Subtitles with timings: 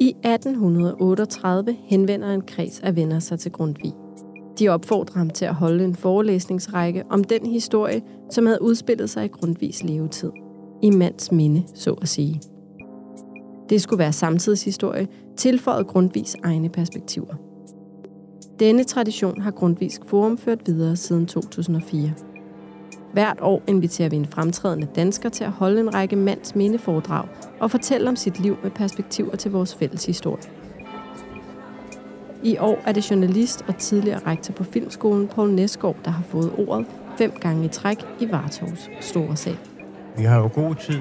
[0.00, 3.92] I 1838 henvender en kreds af venner sig til Grundtvig.
[4.58, 9.24] De opfordrer ham til at holde en forelæsningsrække om den historie, som havde udspillet sig
[9.24, 10.30] i Grundtvigs levetid.
[10.82, 12.40] I mands minde, så at sige.
[13.68, 17.34] Det skulle være samtidshistorie, tilføjet Grundtvigs egne perspektiver.
[18.58, 22.12] Denne tradition har Grundtvigs Forum ført videre siden 2004.
[23.12, 27.28] Hvert år inviterer vi en fremtrædende dansker til at holde en række mands mindeforedrag
[27.60, 30.42] og fortælle om sit liv med perspektiver til vores fælles historie.
[32.42, 36.52] I år er det journalist og tidligere rektor på Filmskolen, Poul Næsgaard, der har fået
[36.58, 36.86] ordet
[37.18, 39.56] fem gange i træk i Vartovs store sal.
[40.16, 41.00] Vi har jo god tid.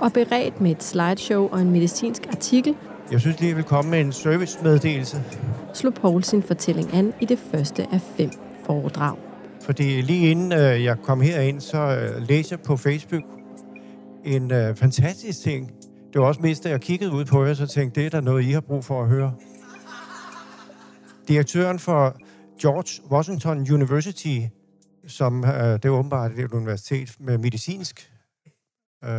[0.00, 2.74] Og beredt med et slideshow og en medicinsk artikel,
[3.12, 5.22] Jeg synes lige, jeg vil komme med en servicemeddelelse.
[5.74, 8.30] slog Poul sin fortælling an i det første af fem
[8.66, 9.27] foredrag.
[9.68, 13.22] Fordi lige inden øh, jeg kom herind, så øh, læste jeg på Facebook
[14.24, 15.72] en øh, fantastisk ting.
[16.12, 18.20] Det var også mest, da jeg kiggede ud på jer, så tænkte, det er der
[18.20, 19.34] noget, I har brug for at høre.
[21.28, 22.16] Direktøren for
[22.60, 24.38] George Washington University,
[25.06, 28.12] som øh, det er åbenbart et universitet med medicinsk
[29.04, 29.10] øh,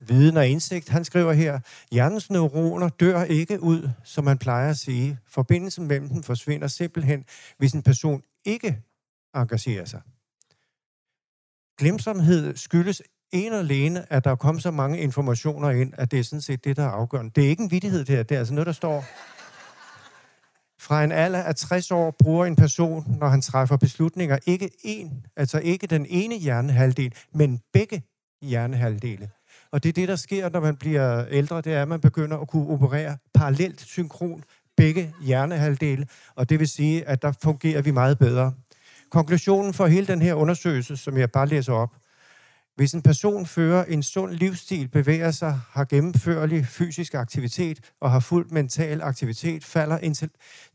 [0.00, 1.60] viden og indsigt, han skriver her,
[1.92, 5.18] hjernens neuroner dør ikke ud, som man plejer at sige.
[5.26, 7.24] Forbindelsen mellem dem forsvinder simpelthen,
[7.58, 8.87] hvis en person ikke
[9.40, 10.00] engagerer sig.
[11.78, 16.18] Glemsomhed skyldes en og alene, at der er kommet så mange informationer ind, at det
[16.18, 17.30] er sådan set det, der er afgørende.
[17.34, 18.22] Det er ikke en vittighed, det her.
[18.22, 19.04] Det er altså noget, der står...
[20.80, 25.26] Fra en alder af 60 år bruger en person, når han træffer beslutninger, ikke en,
[25.36, 28.02] altså ikke den ene hjernehalvdel, men begge
[28.42, 29.30] hjernehalvdele.
[29.70, 32.38] Og det er det, der sker, når man bliver ældre, det er, at man begynder
[32.38, 34.44] at kunne operere parallelt synkron
[34.76, 38.52] begge hjernehalvdele, og det vil sige, at der fungerer vi meget bedre.
[39.10, 41.96] Konklusionen for hele den her undersøgelse, som jeg bare læser op,
[42.76, 48.20] hvis en person fører en sund livsstil, bevæger sig, har gennemførlig fysisk aktivitet og har
[48.20, 49.98] fuld mental aktivitet, falder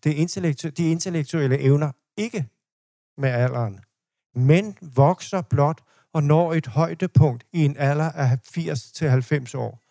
[0.03, 2.45] det intellektu- de intellektuelle evner ikke
[3.18, 3.80] med alderen,
[4.35, 5.81] men vokser blot
[6.13, 9.83] og når et højdepunkt i en alder af 80 til 90 år.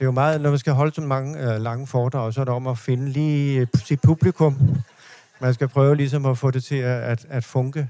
[0.00, 2.44] Det er jo meget, når man skal holde så mange øh, lange foredrag, så er
[2.44, 4.56] det om at finde lige øh, sit publikum.
[5.40, 7.80] Man skal prøve ligesom at få det til at, at, at funke.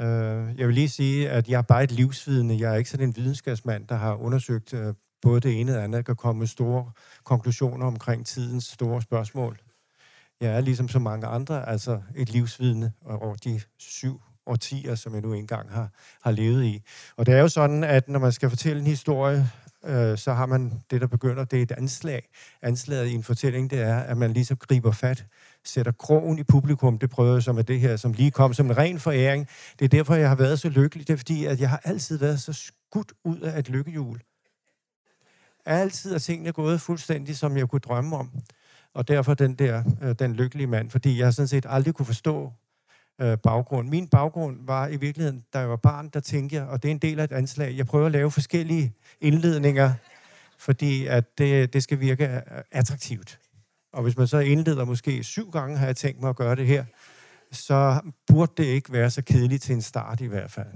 [0.00, 2.60] Øh, jeg vil lige sige, at jeg er bare et livsvidende.
[2.60, 5.82] Jeg er ikke sådan en videnskabsmand, der har undersøgt øh, både det ene og det
[5.82, 6.90] andet, kan komme med store
[7.24, 9.58] konklusioner omkring tidens store spørgsmål.
[10.40, 15.22] Jeg er ligesom så mange andre, altså et livsvidende over de syv årtier, som jeg
[15.22, 15.88] nu engang har,
[16.22, 16.82] har levet i.
[17.16, 19.50] Og det er jo sådan, at når man skal fortælle en historie,
[19.84, 22.28] øh, så har man det, der begynder, det er et anslag.
[22.62, 25.26] Anslaget i en fortælling, det er, at man ligesom griber fat,
[25.64, 26.98] sætter krogen i publikum.
[26.98, 29.48] Det prøver jeg så med det her, som lige kom som en ren foræring.
[29.78, 31.08] Det er derfor, jeg har været så lykkelig.
[31.08, 34.20] Det er fordi, at jeg har altid været så skudt ud af et lykkehjul.
[35.66, 38.30] Altid er tingene gået fuldstændig, som jeg kunne drømme om.
[38.94, 42.52] Og derfor den der, øh, den lykkelige mand, fordi jeg sådan set aldrig kunne forstå
[43.20, 43.88] øh, baggrund.
[43.88, 46.92] Min baggrund var i virkeligheden, da jeg var barn, der tænkte jeg, og det er
[46.92, 49.92] en del af et anslag, jeg prøver at lave forskellige indledninger,
[50.58, 52.40] fordi at det, det skal virke øh,
[52.72, 53.38] attraktivt.
[53.92, 56.66] Og hvis man så indleder måske syv gange, har jeg tænkt mig at gøre det
[56.66, 56.84] her,
[57.52, 60.68] så burde det ikke være så kedeligt til en start i hvert fald.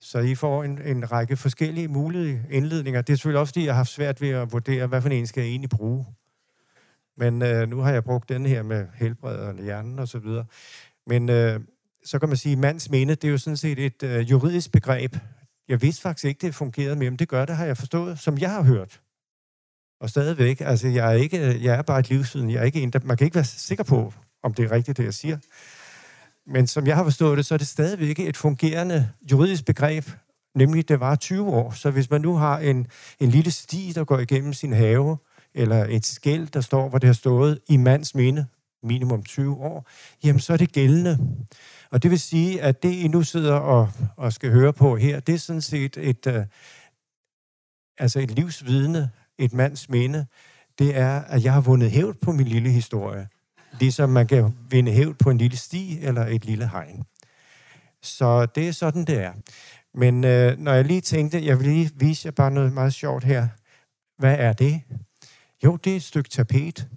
[0.00, 3.02] Så I får en, en række forskellige mulige indledninger.
[3.02, 5.26] Det er selvfølgelig også, fordi jeg har haft svært ved at vurdere, hvad for en
[5.26, 6.06] skal jeg egentlig bruge.
[7.16, 10.44] Men øh, nu har jeg brugt den her med helbred og hjernen og så videre.
[11.06, 11.60] Men øh,
[12.04, 15.16] så kan man sige, mands minde, det er jo sådan set et øh, juridisk begreb.
[15.68, 18.38] Jeg vidste faktisk ikke, det fungerede mere, men det gør det, har jeg forstået, som
[18.38, 19.00] jeg har hørt.
[20.00, 22.80] Og stadigvæk, altså jeg er, ikke, øh, jeg er bare et livsviden, jeg er ikke
[22.80, 24.12] en, der, man kan ikke være sikker på,
[24.42, 25.38] om det er rigtigt, det jeg siger.
[26.46, 30.04] Men som jeg har forstået det, så er det stadigvæk et fungerende juridisk begreb,
[30.54, 31.70] nemlig det var 20 år.
[31.70, 32.86] Så hvis man nu har en,
[33.20, 35.18] en lille sti, der går igennem sin have,
[35.54, 38.46] eller et skæld, der står, hvor det har stået i mands minde,
[38.82, 39.88] minimum 20 år,
[40.24, 41.18] jamen så er det gældende.
[41.90, 45.20] Og det vil sige, at det, I nu sidder og, og skal høre på her,
[45.20, 46.44] det er sådan set et, øh,
[47.98, 50.26] altså et livsvidne, et mands minde.
[50.78, 53.28] Det er, at jeg har vundet hævd på min lille historie.
[53.80, 57.04] Ligesom man kan vinde hævd på en lille sti eller et lille hegn.
[58.02, 59.32] Så det er sådan, det er.
[59.94, 63.24] Men øh, når jeg lige tænkte, jeg vil lige vise jer bare noget meget sjovt
[63.24, 63.48] her.
[64.18, 64.82] Hvad er det?
[65.64, 66.88] Jo, det er et stykke tapet.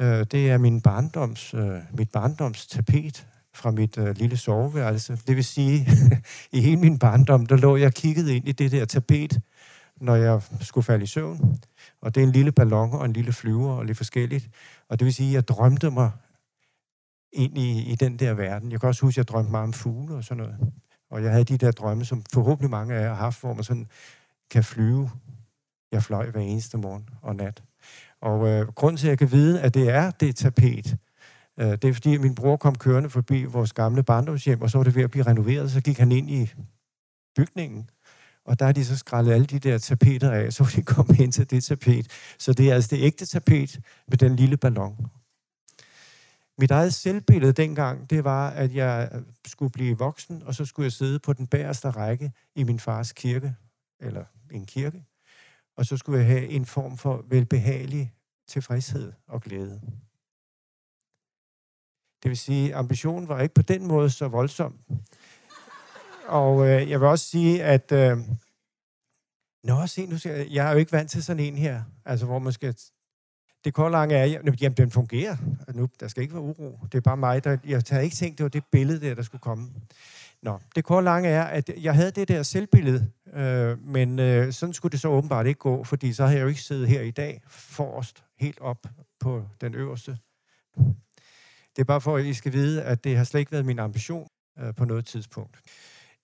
[0.00, 5.18] Øh, det er min barndoms, øh, mit barndoms tapet fra mit øh, lille soveværelse.
[5.26, 5.86] Det vil sige,
[6.56, 9.40] i hele min barndom, der lå jeg kigget kiggede ind i det der tapet,
[9.96, 11.58] når jeg skulle falde i søvn.
[12.00, 14.50] Og det er en lille ballon og en lille flyver og lidt forskelligt.
[14.88, 16.10] Og det vil sige, at jeg drømte mig
[17.32, 18.72] ind i, i den der verden.
[18.72, 20.72] Jeg kan også huske, at jeg drømte meget om fugle og sådan noget.
[21.10, 23.64] Og jeg havde de der drømme, som forhåbentlig mange af jer har haft, hvor man
[23.64, 23.86] sådan
[24.50, 25.10] kan flyve.
[25.92, 27.62] Jeg fløj hver eneste morgen og nat.
[28.22, 30.96] Og øh, grunden til, at jeg kan vide, at det er det tapet,
[31.60, 34.78] øh, det er fordi, at min bror kom kørende forbi vores gamle barndomshjem, og så
[34.78, 36.52] var det ved at blive renoveret, så gik han ind i
[37.36, 37.90] bygningen.
[38.44, 41.32] Og der har de så skrællet alle de der tapeter af, så de kom ind
[41.32, 42.10] til det tapet.
[42.38, 45.06] Så det er altså det ægte tapet med den lille ballon.
[46.58, 49.10] Mit eget selvbillede dengang, det var, at jeg
[49.46, 53.12] skulle blive voksen, og så skulle jeg sidde på den bagerste række i min fars
[53.12, 53.54] kirke,
[54.00, 55.04] eller en kirke,
[55.76, 58.14] og så skulle jeg have en form for velbehagelig
[58.48, 59.80] tilfredshed og glæde.
[62.22, 64.78] Det vil sige, at ambitionen var ikke på den måde så voldsom.
[66.26, 67.92] Og øh, jeg vil også sige, at...
[67.92, 68.18] Øh,
[69.64, 72.38] Nå, se, nu jeg, jeg er jo ikke vant til sådan en her, altså hvor
[72.38, 72.76] man skal...
[73.64, 75.36] Det korte lange er, jamen den fungerer.
[75.74, 76.78] Nu, der skal ikke være uro.
[76.92, 77.56] Det er bare mig, der...
[77.64, 79.72] Jeg havde ikke tænkt, det var det billede der, der skulle komme.
[80.42, 84.72] Nå, det korte lange er, at jeg havde det der selvbillede, øh, men øh, sådan
[84.72, 87.10] skulle det så åbenbart ikke gå, fordi så havde jeg jo ikke siddet her i
[87.10, 88.86] dag forrest, helt op
[89.20, 90.18] på den øverste.
[91.76, 93.78] Det er bare for, at I skal vide, at det har slet ikke været min
[93.78, 94.28] ambition
[94.58, 95.60] øh, på noget tidspunkt.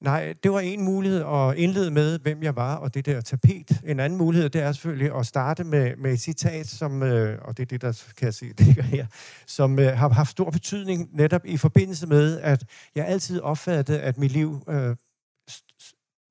[0.03, 3.81] Nej, det var en mulighed at indlede med, hvem jeg var, og det der tapet.
[3.85, 7.57] En anden mulighed, det er selvfølgelig at starte med, med et citat, som, øh, og
[7.57, 9.07] det er det, der kan jeg se, ligger her,
[9.47, 12.65] som øh, har haft stor betydning netop i forbindelse med, at
[12.95, 14.97] jeg altid opfattede, at mit liv øh,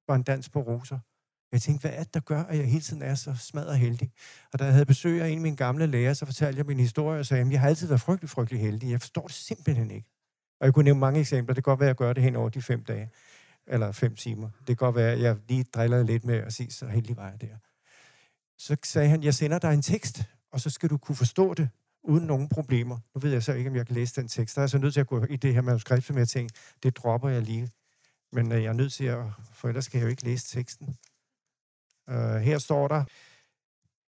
[0.07, 1.00] var en dans på roser.
[1.51, 4.12] Jeg tænkte, hvad er det, der gør, at jeg hele tiden er så smadret heldig?
[4.53, 6.79] Og da jeg havde besøg af en af mine gamle lærer, så fortalte jeg min
[6.79, 8.91] historie og sagde, at jeg har altid været frygtelig, frygtelig heldig.
[8.91, 10.07] Jeg forstår det simpelthen ikke.
[10.59, 11.53] Og jeg kunne nævne mange eksempler.
[11.53, 13.09] Det kan godt være, at jeg gør det hen over de fem dage
[13.67, 14.49] eller fem timer.
[14.59, 17.29] Det kan godt være, at jeg lige driller lidt med at sige, så heldig var
[17.29, 17.57] jeg der.
[18.57, 21.69] Så sagde han, jeg sender dig en tekst, og så skal du kunne forstå det
[22.03, 22.99] uden nogen problemer.
[23.15, 24.55] Nu ved jeg så ikke, om jeg kan læse den tekst.
[24.55, 26.59] Der er jeg så nødt til at gå i det her manuskript, som jeg tænkte,
[26.83, 27.69] det dropper jeg lige.
[28.31, 29.23] Men øh, jeg er nødt til at,
[29.53, 30.95] for ellers kan jeg jo ikke læse teksten.
[32.07, 33.03] Uh, her står der,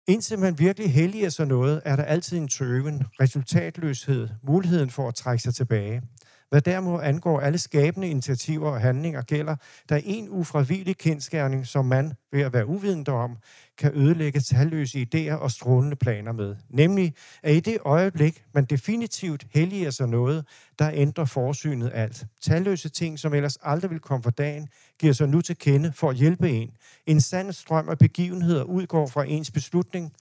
[0.09, 5.15] Indtil man virkelig helliger sig noget, er der altid en tøven, resultatløshed, muligheden for at
[5.15, 6.01] trække sig tilbage.
[6.49, 9.55] Hvad derimod angår alle skabende initiativer og handlinger, gælder
[9.89, 13.37] der er en ufravillig kendskærning, som man, ved at være uvidende om,
[13.77, 16.55] kan ødelægge talløse idéer og strålende planer med.
[16.69, 17.13] Nemlig,
[17.43, 20.45] at i det øjeblik, man definitivt helliger sig noget,
[20.79, 22.25] der ændrer forsynet alt.
[22.41, 24.67] Talløse ting, som ellers aldrig vil komme for dagen,
[24.99, 26.69] giver sig nu til kende for at hjælpe en.
[27.05, 30.13] En sand strøm af begivenheder udgår fra ens beslutning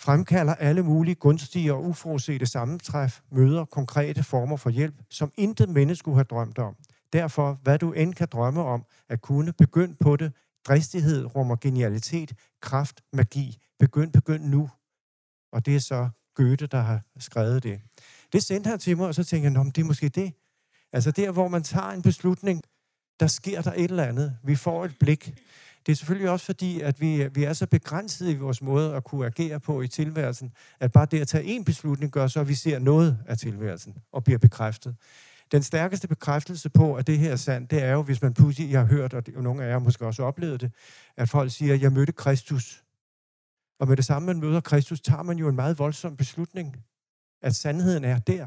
[0.00, 5.98] fremkalder alle mulige gunstige og uforudsete sammentræf, møder konkrete former for hjælp, som intet menneske
[5.98, 6.76] skulle have drømt om.
[7.12, 10.32] Derfor, hvad du end kan drømme om at kunne, begynd på det.
[10.68, 12.32] Dristighed rummer genialitet,
[12.62, 13.58] kraft, magi.
[13.78, 14.70] Begynd, begynd nu.
[15.52, 17.80] Og det er så Goethe, der har skrevet det.
[18.32, 20.32] Det sendte han til mig, og så tænkte jeg, det er måske det.
[20.92, 22.62] Altså der, hvor man tager en beslutning,
[23.20, 24.38] der sker der et eller andet.
[24.44, 25.34] Vi får et blik.
[25.86, 29.04] Det er selvfølgelig også fordi, at vi, vi er så begrænsede i vores måde at
[29.04, 32.48] kunne agere på i tilværelsen, at bare det at tage en beslutning gør så, at
[32.48, 34.96] vi ser noget af tilværelsen og bliver bekræftet.
[35.52, 38.70] Den stærkeste bekræftelse på, at det her er sandt, det er jo, hvis man pludselig,
[38.70, 40.72] jeg har hørt, og, det, og nogle af jer måske også oplevet det,
[41.16, 42.84] at folk siger, jeg mødte Kristus.
[43.80, 46.76] Og med det samme, man møder Kristus, tager man jo en meget voldsom beslutning,
[47.42, 48.46] at sandheden er der.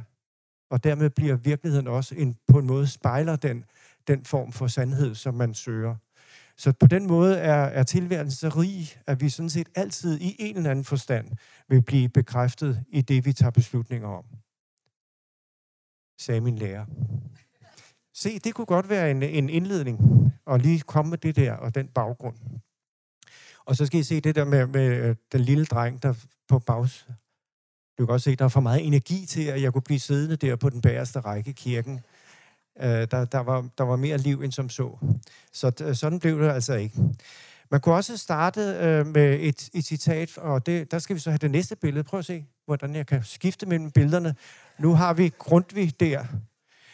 [0.70, 3.66] Og dermed bliver virkeligheden også en, på en måde spejler den,
[4.08, 5.96] den form for sandhed, som man søger.
[6.58, 10.36] Så på den måde er, er tilværelsen så rig, at vi sådan set altid i
[10.40, 11.28] en eller anden forstand
[11.68, 14.26] vil blive bekræftet i det, vi tager beslutninger om.
[16.20, 16.86] Sagde min lærer.
[18.14, 20.00] Se, det kunne godt være en, en indledning,
[20.46, 22.36] og lige komme med det der og den baggrund.
[23.66, 26.14] Og så skal I se det der med, med øh, den lille dreng, der
[26.48, 27.08] på bags.
[27.98, 30.36] Du kan også se, der er for meget energi til, at jeg kunne blive siddende
[30.36, 32.00] der på den bagerste række i kirken
[32.82, 34.98] Øh, der, der, var, der var mere liv end som så.
[35.52, 37.02] Så øh, sådan blev det altså ikke.
[37.72, 41.30] Man kunne også starte øh, med et, et citat, og det, der skal vi så
[41.30, 42.04] have det næste billede.
[42.04, 44.36] Prøv at se, hvordan jeg kan skifte mellem billederne.
[44.80, 46.26] Nu har vi Grundtvig der.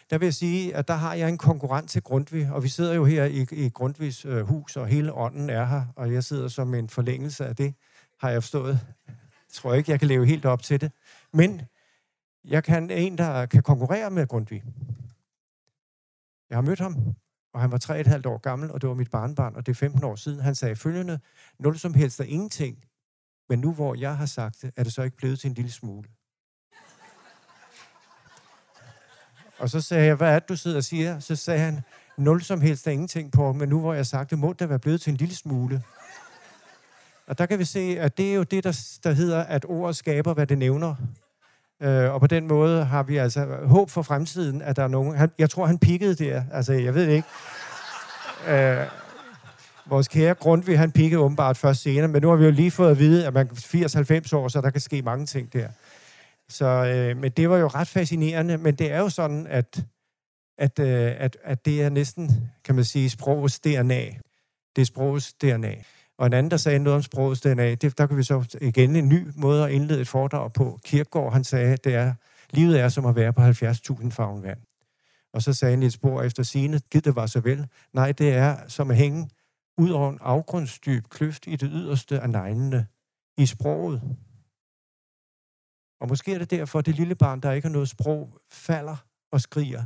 [0.09, 2.93] Der vil jeg sige, at der har jeg en konkurrent til Grundtvig, og vi sidder
[2.93, 6.47] jo her i, i Grundtvigs øh, hus, og hele ånden er her, og jeg sidder
[6.47, 7.73] som en forlængelse af det,
[8.19, 8.79] har jeg forstået.
[9.07, 10.91] Jeg tror ikke, jeg kan leve helt op til det.
[11.33, 11.61] Men
[12.45, 14.63] jeg kan en, der kan konkurrere med Grundtvig.
[16.49, 16.95] Jeg har mødt ham,
[17.53, 20.03] og han var 3,5 år gammel, og det var mit barnbarn, og det er 15
[20.03, 20.39] år siden.
[20.39, 21.19] Han sagde følgende,
[21.59, 22.77] nul som helst er ingenting,
[23.49, 25.71] men nu hvor jeg har sagt det, er det så ikke blevet til en lille
[25.71, 26.09] smule.
[29.59, 31.19] Og så sagde jeg, hvad er det, du sidder og siger?
[31.19, 31.81] Så sagde han,
[32.17, 34.69] nul som helst er ingenting på, men nu hvor jeg har sagt det, må det
[34.69, 35.83] være blevet til en lille smule.
[37.27, 39.95] Og der kan vi se, at det er jo det, der, der hedder, at ordet
[39.95, 40.95] skaber, hvad det nævner.
[41.81, 44.87] Øh, og på den måde har vi altså øh, håb for fremtiden, at der er
[44.87, 45.15] nogen...
[45.15, 46.43] Han, jeg tror, han pikkede der.
[46.51, 47.27] Altså, jeg ved det ikke.
[48.47, 48.87] øh,
[49.85, 52.91] vores kære Grundtvig, han pikkede åbenbart først senere, men nu har vi jo lige fået
[52.91, 55.67] at vide, at man 80-90 år, så der kan ske mange ting der.
[56.49, 59.83] Så, øh, men det var jo ret fascinerende, men det er jo sådan, at,
[60.57, 64.05] at, øh, at, at det er næsten, kan man sige, sprogets DNA.
[64.75, 65.75] Det er sprogets DNA.
[66.19, 68.95] Og en anden, der sagde noget om sprogets DNA, det, der kan vi så igen
[68.95, 70.79] en ny måde at indlede et foredrag på.
[70.83, 72.13] Kirkegaard, han sagde, det er,
[72.51, 74.59] livet er som at være på 70.000 farven vand.
[75.33, 77.67] Og så sagde han et spor efter sine, giv det var så vel.
[77.93, 79.29] Nej, det er som at hænge
[79.77, 82.87] ud over en afgrundsdyb kløft i det yderste af neglene,
[83.37, 84.01] i sproget.
[86.01, 88.97] Og måske er det derfor, at det lille barn, der ikke har noget sprog, falder
[89.31, 89.85] og skriger.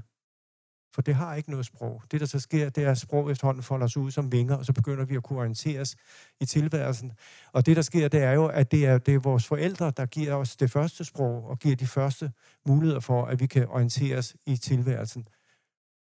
[0.93, 2.03] For det har ikke noget sprog.
[2.11, 4.65] Det, der så sker, det er, at sprog efterhånden folder sig ud som vinger, og
[4.65, 5.95] så begynder vi at kunne orienteres
[6.39, 7.11] i tilværelsen.
[7.51, 10.05] Og det, der sker, det er jo, at det er, det er vores forældre, der
[10.05, 12.31] giver os det første sprog, og giver de første
[12.65, 15.27] muligheder for, at vi kan orienteres i tilværelsen.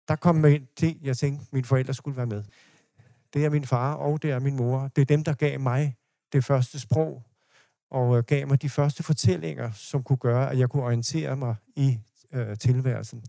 [0.09, 2.45] Der kom man ind til, jeg tænkte, at mine forældre skulle være med.
[3.35, 4.90] Det er min far, og det er min mor.
[4.97, 5.97] Det er dem, der gav mig
[6.33, 7.23] det første sprog,
[7.90, 11.54] og øh, gav mig de første fortællinger, som kunne gøre, at jeg kunne orientere mig
[11.76, 11.99] i
[12.33, 13.25] øh, tilværelsen.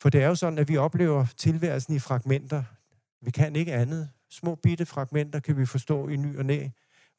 [0.00, 2.62] For det er jo sådan, at vi oplever tilværelsen i fragmenter.
[3.20, 4.10] Vi kan ikke andet.
[4.30, 6.68] Små bitte fragmenter kan vi forstå i ny og næ,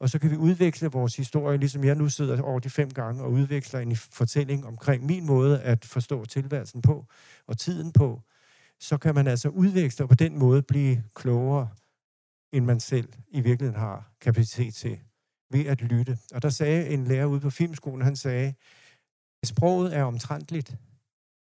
[0.00, 3.22] og så kan vi udveksle vores historie, ligesom jeg nu sidder over de fem gange
[3.22, 7.06] og udveksler en fortælling omkring min måde at forstå tilværelsen på
[7.46, 8.22] og tiden på.
[8.80, 11.68] Så kan man altså udveksle og på den måde blive klogere,
[12.52, 14.98] end man selv i virkeligheden har kapacitet til
[15.50, 16.18] ved at lytte.
[16.34, 18.54] Og der sagde en lærer ude på filmskolen, han sagde,
[19.44, 20.76] sproget er omtrentligt,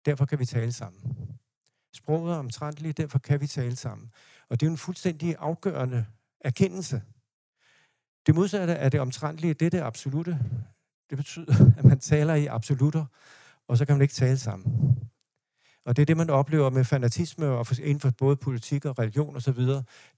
[0.06, 1.16] derfor kan vi tale sammen.
[1.94, 4.12] Sproget er omtrentligt, derfor kan vi tale sammen.
[4.48, 6.06] Og det er en fuldstændig afgørende
[6.40, 7.02] erkendelse.
[8.26, 10.38] Det modsatte af det omtrentlige, det er det absolute.
[11.10, 13.04] Det betyder, at man taler i absolutter,
[13.68, 14.96] og så kan man ikke tale sammen.
[15.84, 19.36] Og det er det, man oplever med fanatisme og inden for både politik og religion
[19.36, 19.60] osv.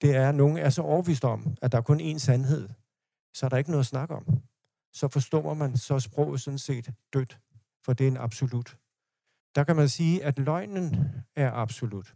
[0.00, 2.68] Det er, at nogen er så overvist om, at der er kun én sandhed.
[3.35, 4.42] Så er der ikke noget at snakke om.
[4.92, 7.38] Så forstår man, så er sproget sådan set dødt,
[7.85, 8.76] for det er en absolut.
[9.55, 10.97] Der kan man sige, at løgnen
[11.37, 12.14] er absolut.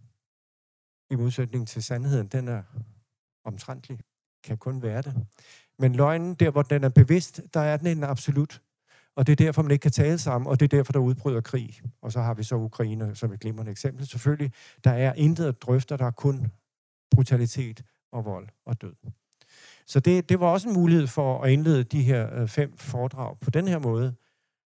[1.10, 2.62] I modsætning til sandheden, den er
[3.44, 3.98] omtrentlig,
[4.44, 5.26] kan kun være det.
[5.78, 8.62] Men løgnen, der hvor den er bevidst, der er den en absolut.
[9.16, 11.40] Og det er derfor, man ikke kan tale sammen, og det er derfor, der udbryder
[11.40, 11.80] krig.
[12.02, 14.06] Og så har vi så Ukraine som et glimrende eksempel.
[14.06, 14.52] Selvfølgelig,
[14.84, 16.52] der er intet at drøfte, der er kun
[17.10, 18.94] brutalitet og vold og død.
[19.86, 23.38] Så det, det var også en mulighed for at indlede de her øh, fem foredrag
[23.40, 24.14] på den her måde,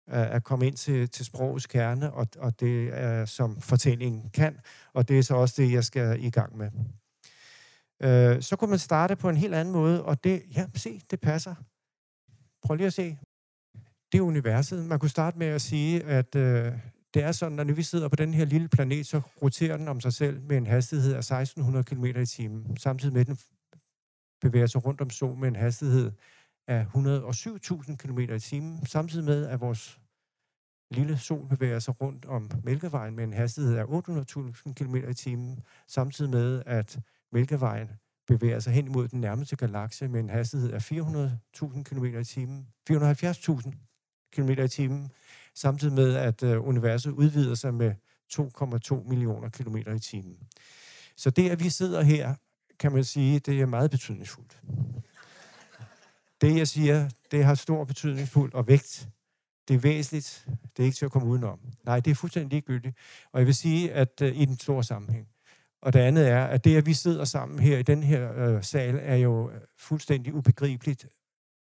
[0.07, 4.59] at komme ind til, til sprogets kerne, og, og det er som fortællingen kan,
[4.93, 6.71] og det er så også det, jeg skal i gang med.
[8.03, 11.21] Øh, så kunne man starte på en helt anden måde, og det, ja, se, det
[11.21, 11.55] passer.
[12.63, 13.19] Prøv lige at se.
[14.13, 14.87] Det er universet.
[14.87, 16.73] Man kunne starte med at sige, at øh,
[17.15, 19.89] det er sådan, at når vi sidder på den her lille planet, så roterer den
[19.89, 23.39] om sig selv med en hastighed af 1600 km i timen, samtidig med, at den
[24.41, 26.13] bevæger sig rundt om solen med en hastighed
[26.67, 30.01] af 107.000 km i timen, samtidig med, at vores
[30.91, 35.61] lille sol bevæger sig rundt om Mælkevejen med en hastighed af 800.000 km i timen,
[35.87, 37.01] samtidig med, at
[37.33, 37.89] Mælkevejen
[38.27, 42.67] bevæger sig hen imod den nærmeste galakse med en hastighed af 400.000 km i timen,
[42.91, 43.73] 470.000
[44.33, 45.13] km i timen,
[45.55, 47.95] samtidig med, at øh, universet udvider sig med
[48.33, 50.37] 2,2 millioner km i timen.
[51.17, 52.35] Så det, at vi sidder her,
[52.79, 54.61] kan man sige, det er meget betydningsfuldt.
[56.43, 59.09] Det, jeg siger, det har stor betydningsfuld og vægt.
[59.69, 60.49] Det er væsentligt.
[60.77, 61.61] Det er ikke til at komme udenom.
[61.85, 62.97] Nej, det er fuldstændig ligegyldigt.
[63.33, 65.29] Og jeg vil sige, at uh, i den store sammenhæng.
[65.83, 68.63] Og det andet er, at det, at vi sidder sammen her i den her uh,
[68.63, 71.09] sal, er jo øh, fuldstændig ubegribeligt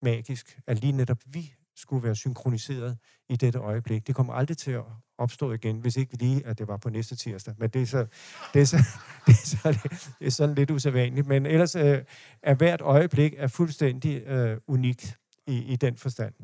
[0.02, 4.06] magisk, at lige netop vi skulle være synkroniseret i dette øjeblik.
[4.06, 4.84] Det kommer aldrig til at
[5.18, 7.54] opstå igen, hvis ikke lige, at det var på næste tirsdag.
[7.58, 8.06] Men det er så,
[8.54, 8.76] det er så,
[9.26, 9.78] det er så,
[10.18, 11.26] det er sådan lidt usædvanligt.
[11.26, 12.04] Men ellers øh,
[12.42, 16.34] er hvert øjeblik er fuldstændig øh, unikt i, i den forstand.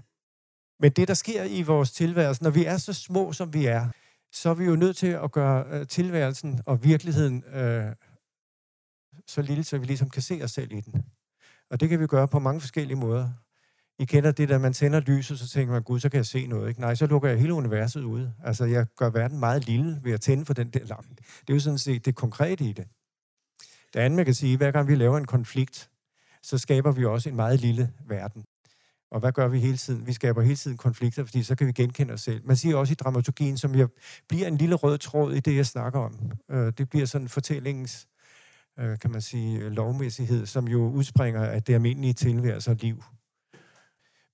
[0.80, 3.88] Men det, der sker i vores tilværelse, når vi er så små, som vi er,
[4.32, 7.94] så er vi jo nødt til at gøre øh, tilværelsen og virkeligheden øh,
[9.26, 11.04] så lille, så vi ligesom kan se os selv i den.
[11.70, 13.30] Og det kan vi gøre på mange forskellige måder.
[14.00, 16.46] I kender det, der man tænder lyset, så tænker man, gud, så kan jeg se
[16.46, 16.68] noget.
[16.68, 16.80] Ikke?
[16.80, 18.32] Nej, så lukker jeg hele universet ude.
[18.44, 21.14] Altså, jeg gør verden meget lille ved at tænde for den der lampe.
[21.16, 22.88] Det er jo sådan set det konkrete i det.
[23.94, 25.90] Det andet, man kan sige, hver gang vi laver en konflikt,
[26.42, 28.44] så skaber vi også en meget lille verden.
[29.10, 30.06] Og hvad gør vi hele tiden?
[30.06, 32.46] Vi skaber hele tiden konflikter, fordi så kan vi genkende os selv.
[32.46, 33.88] Man siger også i dramaturgien, som jeg
[34.28, 36.30] bliver en lille rød tråd i det, jeg snakker om.
[36.50, 38.08] Øh, det bliver sådan fortællingens,
[38.78, 43.02] øh, kan man sige, lovmæssighed, som jo udspringer af det almindelige tilværelse og liv.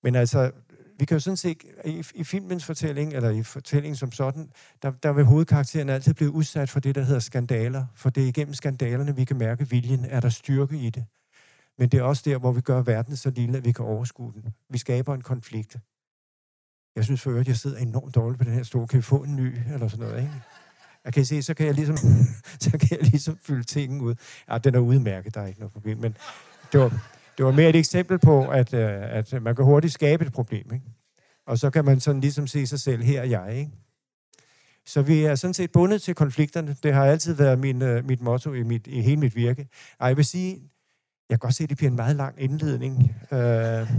[0.03, 0.51] Men altså,
[0.99, 4.51] vi kan jo sådan set, i, i filmens fortælling, eller i fortællingen som sådan,
[4.83, 7.87] der, der vil hovedkarakteren altid blive udsat for det, der hedder skandaler.
[7.95, 10.05] For det er igennem skandalerne, vi kan mærke viljen.
[10.05, 11.05] Er der styrke i det?
[11.79, 14.33] Men det er også der, hvor vi gør verden så lille, at vi kan overskue
[14.33, 14.55] den.
[14.71, 15.77] Vi skaber en konflikt.
[16.97, 18.87] Jeg synes for øvrigt, jeg sidder enormt dårligt på den her stol.
[18.87, 20.33] Kan vi få en ny, eller sådan noget, ikke?
[21.05, 21.97] Jeg kan se, så kan jeg ligesom,
[22.65, 24.15] så kan jeg ligesom fylde tingene ud.
[24.51, 25.99] Ja, den er udmærket, der er ikke noget problem.
[25.99, 26.17] Men
[26.73, 30.27] det var, det var mere et eksempel på, at, øh, at man kan hurtigt skabe
[30.27, 30.75] et problem.
[30.75, 30.87] Ikke?
[31.47, 33.57] Og så kan man sådan ligesom se sig selv, her er jeg.
[33.57, 33.71] Ikke?
[34.87, 36.77] Så vi er sådan set bundet til konflikterne.
[36.83, 39.69] Det har altid været min, øh, mit motto i, mit, i hele mit virke.
[39.99, 40.53] Og jeg vil sige,
[41.31, 43.15] jeg kan godt se, at det bliver en meget lang indledning.
[43.33, 43.91] Øh,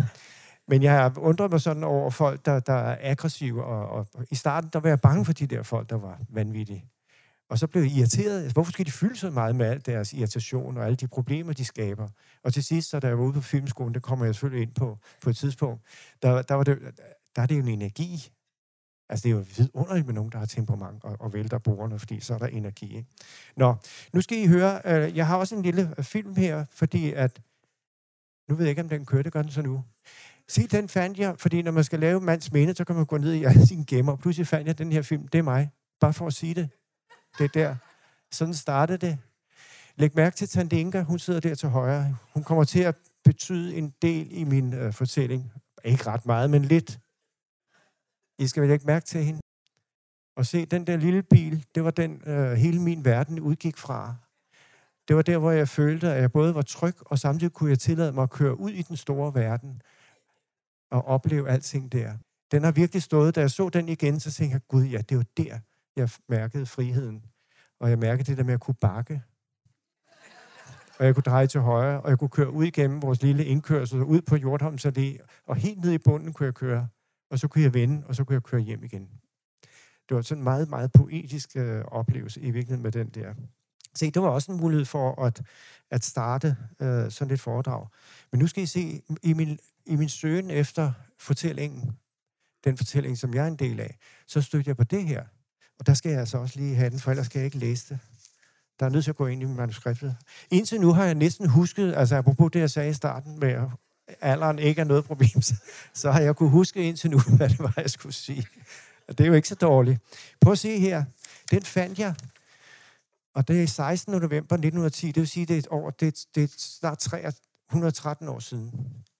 [0.68, 3.64] men jeg har undret mig sådan over folk, der, der er aggressive.
[3.64, 6.20] Og, og, og i starten, der var jeg bange for de der folk, der var
[6.30, 6.86] vanvittige.
[7.50, 8.40] Og så blev jeg irriteret.
[8.42, 11.54] Altså, hvorfor skal de fylde så meget med al deres irritation og alle de problemer,
[11.54, 12.10] de skaber?
[12.44, 14.76] Og til sidst, så da jeg var ude på filmskolen, det kommer jeg selvfølgelig ind
[14.76, 15.82] på på et tidspunkt,
[16.22, 16.80] der, der, var det,
[17.36, 18.32] der er det jo en energi.
[19.10, 22.20] Altså, det er jo vidunderligt med nogen, der har temperament og, og vælter bordene, fordi
[22.20, 22.96] så er der energi.
[22.98, 23.10] Ikke?
[23.58, 23.76] Nå,
[24.14, 27.42] nu skal I høre, øh, jeg har også en lille film her, fordi at,
[28.50, 29.84] nu ved jeg ikke, om den kører, det gør den så nu.
[30.48, 33.18] Se, den fandt jeg, fordi når man skal lave mands minde, så kan man gå
[33.18, 35.70] ned i alle sine gemmer, og pludselig fandt jeg den her film, det er mig.
[36.00, 36.70] Bare for at sige det.
[37.38, 37.76] Det er der.
[38.32, 39.20] Sådan startede det.
[39.96, 42.18] Læg mærke til Tante Inga, hun sidder der til højre.
[42.34, 45.52] Hun kommer til at betyde en del i min øh, fortælling.
[45.84, 47.00] Ikke ret meget, men lidt.
[48.40, 49.42] I skal vel lægge mærke til hende.
[50.36, 54.16] Og se, den der lille bil, det var den, øh, hele min verden udgik fra.
[55.08, 57.80] Det var der, hvor jeg følte, at jeg både var tryg, og samtidig kunne jeg
[57.80, 59.82] tillade mig at køre ud i den store verden
[60.92, 62.18] og opleve alting der.
[62.52, 65.18] Den har virkelig stået, da jeg så den igen, så tænkte jeg, gud ja, det
[65.18, 65.60] var der,
[65.98, 67.26] jeg mærkede friheden.
[67.80, 69.24] Og jeg mærkede det der med at kunne bakke.
[71.00, 74.04] Og jeg kunne dreje til højre, og jeg kunne køre ud igennem vores lille indkørsel,
[74.04, 76.88] ud på Hjortholms Allé, og helt ned i bunden kunne jeg køre.
[77.30, 79.10] Og så kunne jeg vende, og så kunne jeg køre hjem igen.
[80.10, 83.34] Det var sådan en meget, meget poetisk øh, oplevelse i virkeligheden med den der.
[83.96, 85.42] Se, det var også en mulighed for at,
[85.92, 87.88] at starte øh, sådan et foredrag.
[88.32, 91.98] Men nu skal I se, i min, i min søgen efter fortællingen,
[92.64, 95.26] den fortælling, som jeg er en del af, så stødte jeg på det her.
[95.80, 97.90] Og der skal jeg altså også lige have den, for ellers skal jeg ikke læse
[97.90, 98.00] det.
[98.80, 100.16] Der er nødt til at gå ind i manuskriptet.
[100.52, 103.70] Indtil nu har jeg næsten husket, altså apropos det, jeg sagde i starten med, at
[104.22, 105.56] alderen ikke er noget problem, så,
[105.94, 108.48] så har jeg kunne huske indtil nu, hvad det var, jeg skulle sige.
[109.08, 110.02] Og det er jo ikke så dårligt.
[110.42, 111.04] Prøv at se her.
[111.52, 112.16] Den fandt jeg.
[113.36, 114.12] Og det er 16.
[114.12, 115.08] november 1910.
[115.08, 117.08] Det vil sige, det er et år, det er, det er snart
[117.70, 118.72] 113 år siden.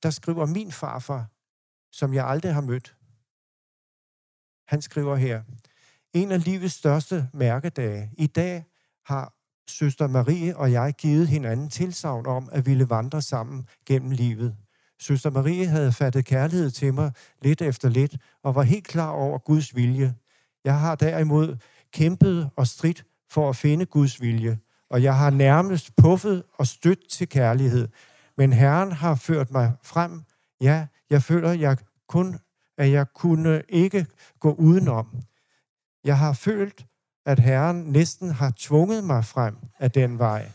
[0.04, 1.26] Der skriver min farfar,
[1.92, 2.96] som jeg aldrig har mødt.
[4.68, 5.44] Han skriver her
[6.22, 8.12] en af livets største mærkedage.
[8.18, 8.66] I dag
[9.06, 9.34] har
[9.70, 14.56] søster Marie og jeg givet hinanden tilsavn om at ville vandre sammen gennem livet.
[15.00, 19.38] Søster Marie havde fattet kærlighed til mig lidt efter lidt og var helt klar over
[19.38, 20.16] Guds vilje.
[20.66, 21.58] Jeg har derimod
[21.94, 27.10] kæmpet og stridt for at finde Guds vilje, og jeg har nærmest puffet og stødt
[27.10, 27.88] til kærlighed.
[28.38, 30.22] Men Herren har ført mig frem.
[30.62, 31.78] Ja, jeg føler, jeg
[32.10, 32.40] kun,
[32.78, 34.06] at jeg kunne ikke
[34.40, 35.08] gå udenom.
[36.04, 36.86] Jeg har følt,
[37.26, 40.52] at Herren næsten har tvunget mig frem af den vej.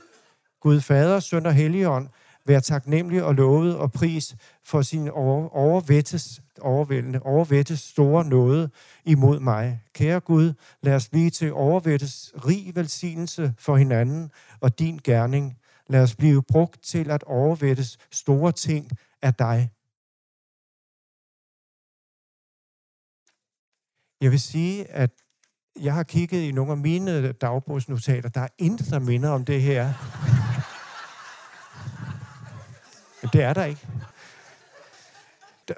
[0.60, 2.08] Gud Fader, Søn og Helligånd,
[2.46, 8.70] vær taknemmelig og lovet og pris for sin over, overvættes, overvældende, overvættes store nåde
[9.04, 9.82] imod mig.
[9.94, 10.52] Kære Gud,
[10.82, 15.58] lad os blive til overvættes rig velsignelse for hinanden og din gerning.
[15.86, 18.90] Lad os blive brugt til at overvættes store ting
[19.22, 19.70] af dig.
[24.20, 25.21] Jeg vil sige, at
[25.80, 28.28] jeg har kigget i nogle af mine dagbogsnotater.
[28.28, 29.84] Der er intet, der minder om det her.
[33.22, 33.88] Men det er der ikke.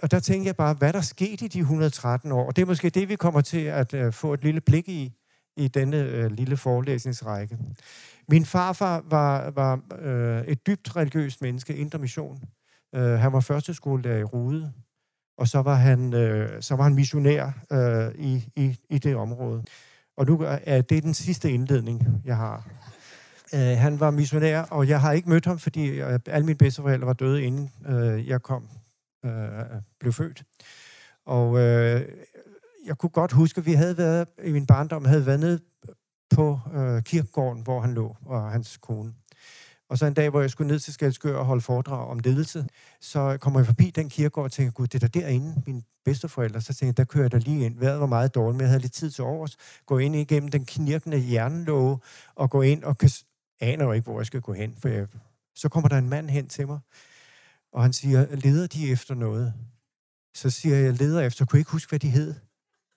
[0.02, 2.46] Og der tænker jeg bare, hvad der skete i de 113 år.
[2.46, 5.12] Og det er måske det, vi kommer til at uh, få et lille blik i,
[5.56, 7.58] i denne uh, lille forelæsningsrække.
[8.28, 12.38] Min farfar var, var uh, et dybt religiøst menneske, indre mission.
[12.92, 14.72] Uh, han var første skolelærer i Rude,
[15.36, 19.64] og så var han, øh, så var han missionær øh, i, i, i det område.
[20.16, 22.68] Og nu er det den sidste indledning, jeg har.
[23.54, 27.06] Øh, han var missionær, og jeg har ikke mødt ham, fordi øh, alle mine bedsteforældre
[27.06, 28.68] var døde, inden øh, jeg kom,
[29.24, 29.32] øh,
[30.00, 30.44] blev født.
[31.26, 32.08] Og øh,
[32.86, 35.60] jeg kunne godt huske, at vi havde været, i min barndom, havde været nede
[36.30, 39.12] på øh, kirkegården, hvor han lå, og hans kone.
[39.88, 42.66] Og så en dag, hvor jeg skulle ned til Skalskør og holde foredrag om ledelse,
[43.00, 46.60] så kommer jeg forbi den kirkegård og tænker, gud, det er der derinde, mine bedsteforældre.
[46.60, 47.78] Så tænkte jeg, der kører jeg der lige ind.
[47.78, 49.56] Vejret var meget dårligt, men jeg havde lidt tid til overs.
[49.86, 51.98] Gå ind igennem den knirkende jernlåge
[52.34, 53.10] og gå ind og kan,
[53.60, 54.76] aner jo ikke, hvor jeg skal gå hen.
[54.78, 55.06] For jeg,
[55.54, 56.78] så kommer der en mand hen til mig,
[57.72, 59.54] og han siger, leder de efter noget?
[60.34, 62.34] Så siger jeg, jeg leder efter, kunne ikke huske, hvad de hed?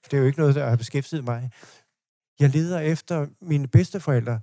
[0.05, 1.51] Det er jo ikke noget, der har beskæftiget mig.
[2.39, 4.39] Jeg leder efter mine bedsteforældre.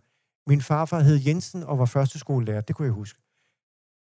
[0.47, 3.21] Min farfar hed Jensen og var første skolelærer, det kunne jeg huske.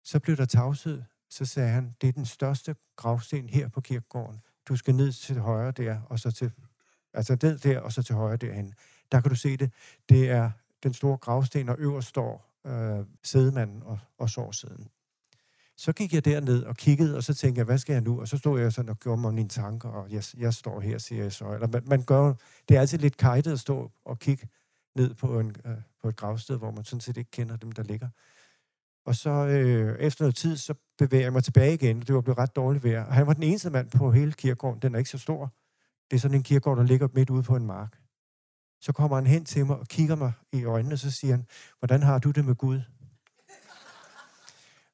[0.05, 1.03] Så blev der tavshed.
[1.31, 4.41] Så sagde han, det er den største gravsten her på kirkegården.
[4.69, 6.53] Du skal ned til højre der, og så til,
[7.15, 8.75] altså ned der, og så til højre derhen.
[9.13, 9.73] Der kan du se det.
[10.09, 10.51] Det er
[10.83, 14.89] den store gravsten, og øverst står øh, sædemanden og, og sårsiden.
[15.77, 18.21] Så gik jeg derned og kiggede, og så tænkte jeg, hvad skal jeg nu?
[18.21, 20.99] Og så stod jeg sådan og gjorde mig mine tanker, og jeg, jeg står her,
[20.99, 21.53] siger jeg så.
[21.53, 22.35] Eller man, man gør,
[22.69, 24.49] det er altid lidt kajtet at stå og kigge
[24.97, 27.83] ned på, en, øh, på et gravsted, hvor man sådan set ikke kender dem, der
[27.83, 28.09] ligger.
[29.07, 32.01] Og så øh, efter noget tid, så bevæger jeg mig tilbage igen.
[32.01, 33.05] Det var blevet ret dårligt vejr.
[33.05, 34.83] Og han var den eneste mand på hele kirkegården.
[34.83, 35.53] Den er ikke så stor.
[36.11, 37.97] Det er sådan en kirkegård, der ligger midt ude på en mark.
[38.81, 41.47] Så kommer han hen til mig og kigger mig i øjnene, og så siger han,
[41.79, 42.81] hvordan har du det med Gud?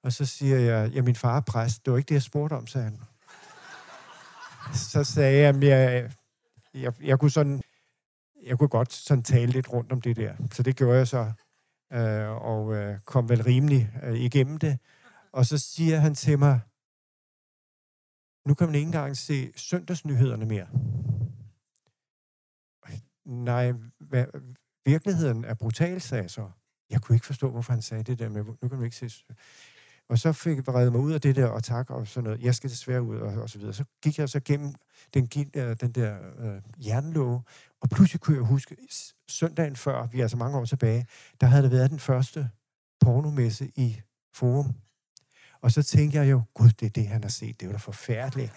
[0.02, 1.84] Og så siger jeg, ja, min far er præst.
[1.84, 3.00] Det var ikke det, jeg spurgte om, sagde han.
[4.74, 6.10] Så sagde jeg, jeg,
[6.74, 7.62] jeg, jeg kunne sådan,
[8.46, 10.34] jeg kunne godt sådan tale lidt rundt om det der.
[10.52, 11.32] Så det gjorde jeg så,
[11.92, 14.78] øh, og øh, kom vel rimelig øh, igennem det.
[15.32, 16.60] Og så siger han til mig,
[18.48, 20.66] nu kan man ikke engang se søndagsnyhederne mere.
[23.24, 24.24] Nej, hvad,
[24.84, 26.50] virkeligheden er brutal, sagde jeg så.
[26.90, 29.24] Jeg kunne ikke forstå, hvorfor han sagde det der med, nu kan man ikke se...
[30.08, 32.40] Og så fik jeg reddet mig ud af det der, og tak, og sådan noget.
[32.42, 33.74] Jeg skal desværre ud, og, og så videre.
[33.74, 34.74] Så gik jeg så gennem
[35.14, 37.42] den, øh, den der øh, jernlåge,
[37.80, 38.76] og pludselig kunne jeg huske,
[39.28, 41.06] søndagen før, vi er så mange år tilbage,
[41.40, 42.50] der havde det været den første
[43.00, 44.00] pornomesse i
[44.34, 44.74] Forum.
[45.60, 47.60] Og så tænkte jeg jo, gud, det er det, han har set.
[47.60, 48.52] Det var da forfærdeligt.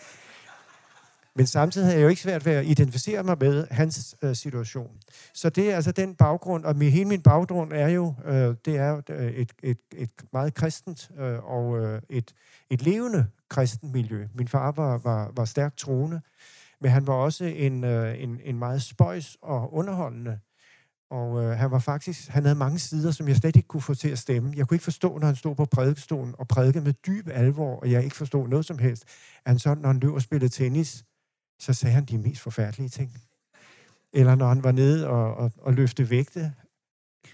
[1.40, 4.98] Men samtidig havde jeg jo ikke svært ved at identificere mig med hans øh, situation.
[5.34, 8.78] Så det er altså den baggrund, og min, hele min baggrund er jo, øh, det
[8.78, 12.34] er øh, et, et, et meget kristent øh, og øh, et,
[12.70, 14.28] et levende kristent miljø.
[14.36, 16.22] Min far var, var, var stærkt troende,
[16.82, 20.40] men han var også en, øh, en, en meget spøjs og underholdende
[21.12, 23.94] og øh, han var faktisk, han havde mange sider, som jeg slet ikke kunne få
[23.94, 24.54] til at stemme.
[24.56, 27.92] Jeg kunne ikke forstå, når han stod på prædikestolen og prædikede med dyb alvor, og
[27.92, 29.04] jeg ikke forstod noget som helst.
[29.46, 31.06] Han sådan, når han løb og spillede tennis,
[31.60, 33.22] så sagde han de mest forfærdelige ting.
[34.14, 36.54] Eller når han var nede og, og, og løfte vægte.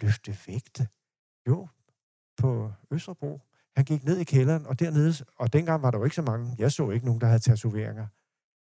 [0.02, 0.88] Løfte vægte?
[1.48, 1.68] Jo,
[2.38, 3.42] på Østerbro.
[3.76, 6.56] Han gik ned i kælderen, og dernede, og dengang var der jo ikke så mange.
[6.58, 8.08] Jeg så ikke nogen, der havde tatoveringer.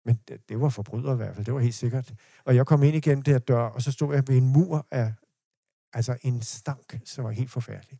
[0.06, 2.14] Men det, det var forbrydere i hvert fald, det var helt sikkert.
[2.46, 4.88] Og jeg kom ind igennem det her dør, og så stod jeg ved en mur
[4.92, 5.14] af
[5.94, 8.00] altså en stank, som var helt forfærdelig.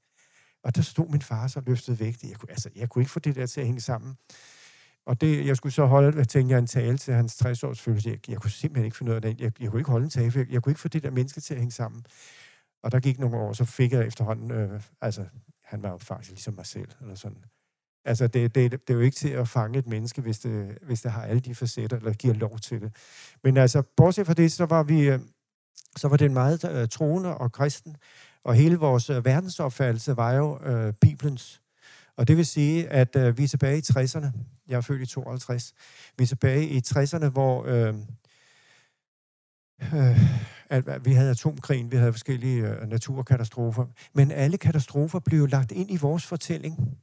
[0.64, 2.28] Og der stod min far så løftet vægte.
[2.30, 4.18] Jeg kunne, altså, jeg kunne ikke få det der til at hænge sammen.
[5.08, 8.12] Og det, jeg skulle så holde, jeg tænkte jeg, en tale til hans 60-års fødselsdag.
[8.12, 9.42] Jeg, jeg kunne simpelthen ikke finde ud af det.
[9.42, 11.12] Jeg, jeg kunne ikke holde en tale, for jeg, jeg kunne ikke få det der
[11.12, 12.06] menneske til at hænge sammen.
[12.84, 15.26] Og der gik nogle år, så fik jeg efterhånden, øh, altså,
[15.64, 17.44] han var jo faktisk ligesom mig selv, eller sådan.
[18.06, 21.02] Altså, det, det, det er jo ikke til at fange et menneske, hvis det, hvis
[21.02, 22.96] det har alle de facetter, eller giver lov til det.
[23.44, 25.20] Men altså, bortset fra det, så var vi, øh,
[25.96, 27.96] så var det en meget øh, troende og kristen,
[28.44, 31.62] og hele vores øh, verdensopfattelse var jo øh, Bibelens.
[32.18, 34.28] Og det vil sige, at øh, vi er tilbage i 60'erne.
[34.68, 35.74] Jeg er født i 52.
[36.18, 37.96] Vi er tilbage i 60'erne, hvor øh,
[39.94, 40.20] øh,
[40.70, 43.86] at vi havde atomkrigen, vi havde forskellige øh, naturkatastrofer.
[44.14, 46.98] Men alle katastrofer blev lagt ind i vores fortælling.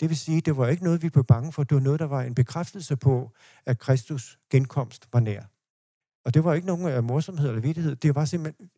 [0.00, 1.64] Det vil sige, det var ikke noget, vi blev bange for.
[1.64, 3.32] Det var noget, der var en bekræftelse på,
[3.66, 5.42] at Kristus genkomst var nær.
[6.24, 7.96] Og det var ikke nogen uh, morsomhed eller vidtighed.
[7.96, 8.70] Det var simpelthen,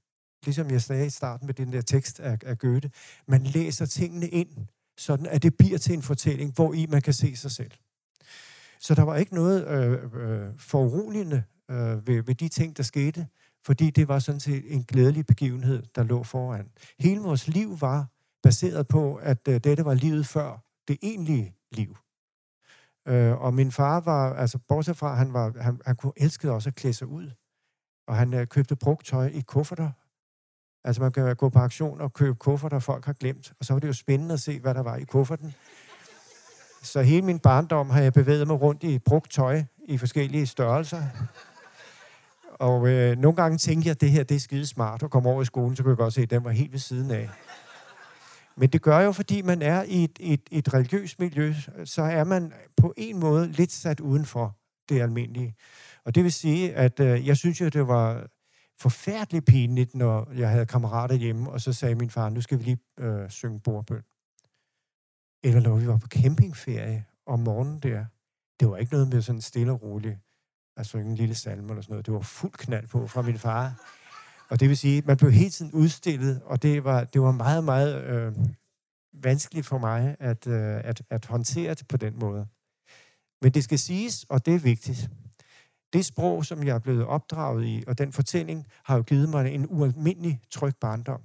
[0.44, 2.90] ligesom jeg sagde i starten med den der tekst af, af Goethe,
[3.28, 4.48] man læser tingene ind,
[4.98, 7.70] sådan at det bliver til en fortælling, hvor i man kan se sig selv.
[8.80, 13.26] Så der var ikke noget øh, øh, foruroligende øh, ved, ved de ting, der skete,
[13.64, 16.70] fordi det var sådan set en glædelig begivenhed, der lå foran.
[16.98, 18.06] Hele vores liv var
[18.42, 21.96] baseret på, at øh, dette var livet før det egentlige liv.
[23.08, 26.68] Øh, og min far var, altså bortset fra, han, var, han, han kunne elskede også
[26.68, 27.30] at klæde sig ud.
[28.06, 29.90] Og han øh, købte brugt tøj i kufferter.
[30.84, 33.52] Altså man kan gå på aktion og købe kufferter, folk har glemt.
[33.60, 35.54] Og så var det jo spændende at se, hvad der var i kufferten.
[36.82, 41.02] Så hele min barndom har jeg bevæget mig rundt i brugt tøj i forskellige størrelser.
[42.52, 45.28] Og øh, nogle gange tænkte jeg, at det her det er skide smart at komme
[45.28, 47.28] over i skolen, så kunne jeg godt se, at den var helt ved siden af.
[48.56, 52.24] Men det gør jo, fordi man er i et, et, et religiøst miljø, så er
[52.24, 54.56] man på en måde lidt sat uden for
[54.88, 55.54] det almindelige.
[56.04, 58.26] Og det vil sige, at øh, jeg synes jo, det var
[58.80, 62.64] forfærdeligt pinligt, når jeg havde kammerater hjemme, og så sagde min far, nu skal vi
[62.64, 64.02] lige øh, synge bordbøn.
[65.44, 68.04] Eller når vi var på campingferie om morgenen der.
[68.60, 70.18] Det var ikke noget med sådan stille og roligt
[70.76, 72.06] at synge en lille salme eller sådan noget.
[72.06, 73.94] Det var fuld knald på fra min far.
[74.50, 77.32] Og det vil sige, at man blev hele tiden udstillet, og det var, det var
[77.32, 78.32] meget, meget øh,
[79.12, 82.46] vanskeligt for mig at, øh, at, at håndtere det på den måde.
[83.42, 85.10] Men det skal siges, og det er vigtigt.
[85.92, 89.54] Det sprog, som jeg er blevet opdraget i, og den fortælling, har jo givet mig
[89.54, 91.22] en ualmindelig tryg barndom.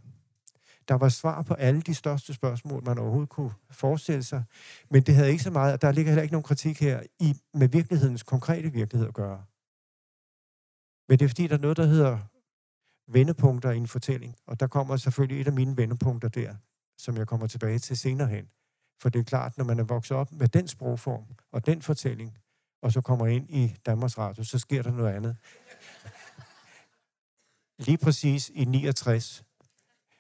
[0.88, 4.44] Der var svar på alle de største spørgsmål, man overhovedet kunne forestille sig.
[4.90, 7.36] Men det havde ikke så meget, og der ligger heller ikke nogen kritik her, i,
[7.54, 9.44] med virkelighedens konkrete virkelighed at gøre.
[11.10, 12.20] Men det er fordi, der er noget, der hedder
[13.08, 14.36] vendepunkter i en fortælling.
[14.48, 16.56] Og der kommer selvfølgelig et af mine vendepunkter der,
[16.98, 18.50] som jeg kommer tilbage til senere hen.
[19.02, 22.38] For det er klart, når man er vokset op med den sprogform og den fortælling,
[22.84, 25.38] og så kommer ind i Danmarks Radio, så sker der noget andet.
[27.86, 29.44] Lige præcis i 69,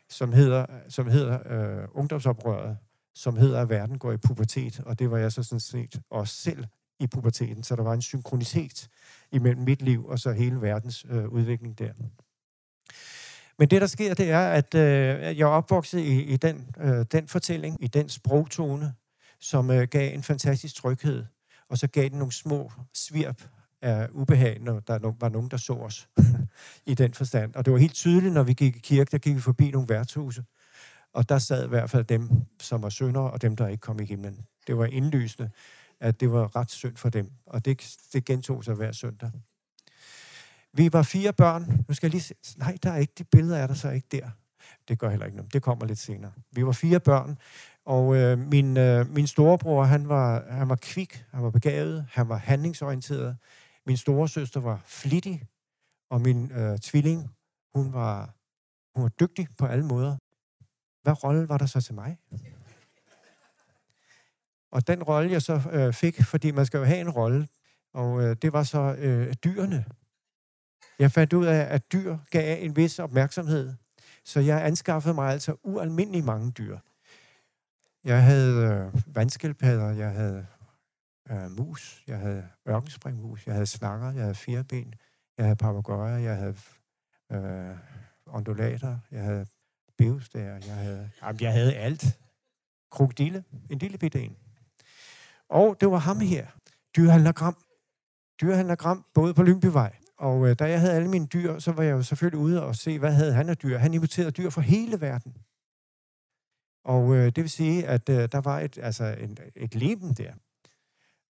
[0.10, 2.78] som hedder, som hedder øh, Ungdomsoprøret,
[3.16, 6.36] som hedder, at verden går i pubertet, og det var jeg så sådan set også
[6.36, 6.66] selv
[7.00, 8.90] i puberteten, så der var en synkronitet
[9.32, 11.94] imellem mit liv og så hele verdens øh, udvikling der.
[13.60, 17.06] Men det, der sker, det er, at øh, jeg er opvokset i, i den, øh,
[17.12, 18.94] den fortælling, i den sprogtone,
[19.40, 21.26] som øh, gav en fantastisk tryghed,
[21.74, 23.48] og så gav den nogle små svirp
[23.82, 26.10] af ubehag, når der var nogen, der så os
[26.92, 27.56] i den forstand.
[27.56, 29.90] Og det var helt tydeligt, når vi gik i kirke, der gik vi forbi nogle
[29.90, 30.44] værtshuse,
[31.14, 32.30] og der sad i hvert fald dem,
[32.62, 34.46] som var syndere, og dem, der ikke kom i himlen.
[34.68, 35.50] Det var indlysende,
[36.00, 39.32] at det var ret synd for dem, og det, det gentog sig hver søndag.
[40.74, 41.86] Vi var fire børn.
[41.88, 42.36] Nu skal jeg lige se.
[42.58, 44.30] Nej, der er ikke de billeder, er der så ikke der.
[44.88, 45.54] Det gør heller ikke noget.
[45.54, 46.32] Det kommer lidt senere.
[46.52, 47.38] Vi var fire børn,
[47.86, 52.30] og øh, min, øh, min storebror, han var, han var kvik, han var begavet, han
[52.30, 53.38] var handlingsorienteret.
[53.86, 55.48] Min storesøster var flittig,
[56.10, 57.30] og min øh, tvilling,
[57.76, 58.34] hun var,
[58.96, 60.18] hun var dygtig på alle måder.
[61.04, 62.18] Hvad rolle var der så til mig?
[64.72, 67.48] Og den rolle, jeg så øh, fik, fordi man skal jo have en rolle,
[67.94, 69.86] og øh, det var så øh, dyrene.
[71.00, 73.74] Jeg fandt ud af, at dyr gav en vis opmærksomhed,
[74.24, 76.78] så jeg anskaffede mig altså ualmindelig mange dyr.
[78.04, 80.48] Jeg havde øh, vandskildpadder, jeg havde
[81.32, 84.94] øh, mus, jeg havde ørkenspringmus, jeg havde slanger, jeg havde fireben,
[85.38, 86.56] jeg havde papagøjer, jeg havde
[87.32, 87.78] øh,
[88.26, 89.46] ondulater, jeg havde
[89.98, 92.20] bævestager, jeg havde, jamen, jeg havde alt.
[92.92, 94.38] Krokodille, en lille bitte en.
[95.50, 96.48] Og det var ham her,
[96.96, 97.58] dyrehandler Gram.
[98.42, 101.84] Dyrehandler Gram, både på Lyngbyvej og øh, da jeg havde alle mine dyr, så var
[101.84, 103.78] jeg jo selvfølgelig ude og se, hvad havde han af dyr.
[103.78, 105.38] Han importerede dyr fra hele verden.
[106.86, 110.34] Og øh, det vil sige, at øh, der var et, altså en, et leben der.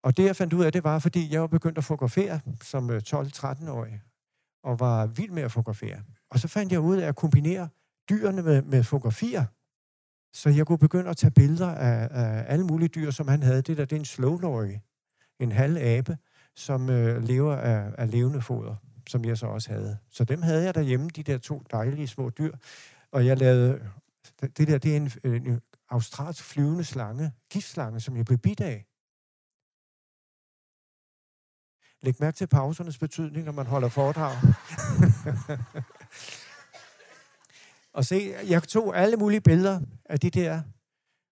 [0.04, 2.90] Og det, jeg fandt ud af, det var, fordi jeg var begyndt at fotografere som
[2.90, 4.02] øh, 12-13-årig,
[4.64, 6.04] og var vild med at fotografere.
[6.30, 7.70] Og så fandt jeg ud af at kombinere
[8.10, 9.46] dyrene med, med fotografier,
[10.34, 13.62] så jeg kunne begynde at tage billeder af, af alle mulige dyr, som han havde.
[13.62, 14.76] Det der, det er en slowlorry,
[15.40, 16.18] en halv abe,
[16.58, 18.76] som øh, lever af, af levende foder,
[19.08, 19.98] som jeg så også havde.
[20.10, 22.56] Så dem havde jeg derhjemme, de der to dejlige små dyr.
[23.12, 23.74] Og jeg lavede...
[23.74, 28.62] Øh, det der, det er en, en australsk flyvende slange, giftslange, som jeg blev bidt
[28.62, 28.86] af.
[32.02, 34.36] Læg mærke til pausernes betydning, når man holder foredrag.
[37.98, 40.62] og se, jeg tog alle mulige billeder af de der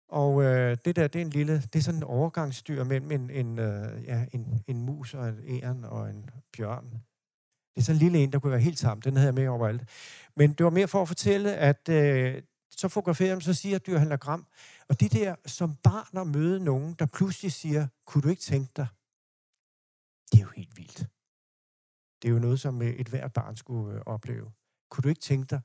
[0.07, 3.29] og øh, det der, det er en lille, det er sådan en overgangsdyr mellem en,
[3.29, 6.85] en, øh, ja, en, en mus og en æren og en bjørn.
[7.75, 9.01] Det er sådan en lille en, der kunne være helt tam.
[9.01, 9.89] Den havde jeg med overalt.
[10.35, 12.41] Men det var mere for at fortælle, at øh,
[12.71, 14.45] så fotograferer jeg så siger dyr dyrhandler Gram.
[14.89, 18.71] Og de der som barn at møde nogen, der pludselig siger, kunne du ikke tænke
[18.75, 18.87] dig?
[20.31, 20.97] Det er jo helt vildt.
[22.21, 24.51] Det er jo noget, som øh, et hvert barn skulle øh, opleve.
[24.89, 25.61] Kunne du ikke tænke dig,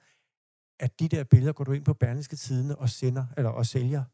[0.80, 4.04] at de der billeder går du ind på Berlingske Tidene og sender, eller og sælger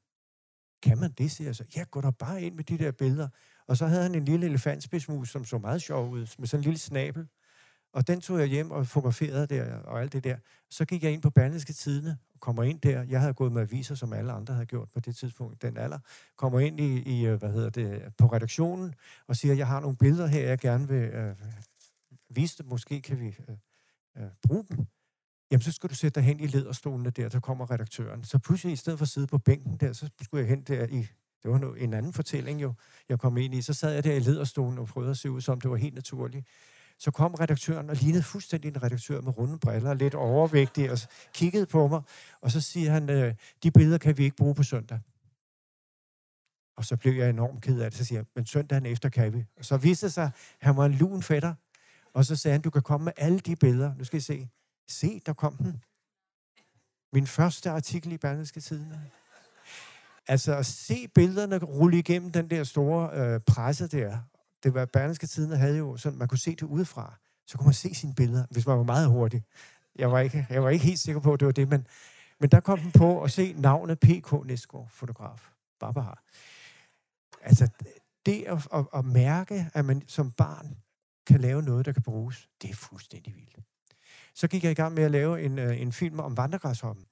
[0.87, 1.65] kan man det, siger jeg så.
[1.77, 3.29] Ja, gå der bare ind med de der billeder.
[3.67, 6.65] Og så havde han en lille elefantspidsmus, som så meget sjov ud, med sådan en
[6.65, 7.27] lille snabel.
[7.93, 10.37] Og den tog jeg hjem og fotograferede der, og alt det der.
[10.71, 13.03] Så gik jeg ind på Berlingske Tidene, og kommer ind der.
[13.03, 15.99] Jeg havde gået med aviser, som alle andre havde gjort på det tidspunkt, den alder.
[16.37, 18.95] Kommer ind i, i øh, hvad hedder det, på redaktionen,
[19.27, 21.37] og siger, jeg har nogle billeder her, jeg gerne vil øh,
[22.31, 22.67] vise dem.
[22.67, 23.57] Måske kan vi øh,
[24.17, 24.87] øh, bruge dem
[25.51, 28.25] jamen så skal du sætte dig hen i lederstolene der, så kommer redaktøren.
[28.25, 30.87] Så pludselig, i stedet for at sidde på bænken der, så skulle jeg hen der
[30.87, 31.07] i,
[31.43, 32.75] det var en anden fortælling jo,
[33.09, 35.41] jeg kom ind i, så sad jeg der i lederstolen og prøvede at se ud
[35.41, 36.47] som, det var helt naturligt.
[36.99, 40.99] Så kom redaktøren og lignede fuldstændig en redaktør med runde briller, lidt overvægtig, og
[41.35, 42.03] kiggede på mig,
[42.41, 45.01] og så siger han, øh, de billeder kan vi ikke bruge på søndag.
[46.77, 49.33] Og så blev jeg enormt ked af det, så siger jeg, men søndagen efter kan
[49.33, 49.45] vi.
[49.57, 51.55] Og så viste det sig, at han var en lun fætter,
[52.15, 53.95] og så sagde han, du kan komme med alle de billeder.
[53.95, 54.49] Nu skal I se.
[54.89, 55.85] Se, der kom den.
[57.13, 59.11] Min første artikel i Berlingske Tidene.
[60.29, 64.19] Altså at se billederne rulle igennem den der store øh, presse der.
[64.63, 67.19] Det var Berlingske Tidene havde jo sådan, man kunne se det udefra.
[67.47, 69.45] Så kunne man se sine billeder, hvis man var meget hurtig.
[69.95, 71.87] Jeg var ikke, jeg var ikke helt sikker på, at det var det, men,
[72.41, 74.47] men der kom den på at se navnet P.K.
[74.47, 75.51] Næsgaard, fotograf.
[75.81, 76.23] Barbara.
[77.41, 77.69] Altså,
[78.27, 80.77] det at, at, at mærke, at man som barn
[81.27, 83.59] kan lave noget, der kan bruges, det er fuldstændig vildt.
[84.37, 87.05] Så gik jeg i gang med at lave en, øh, en film om vandregræshoppen.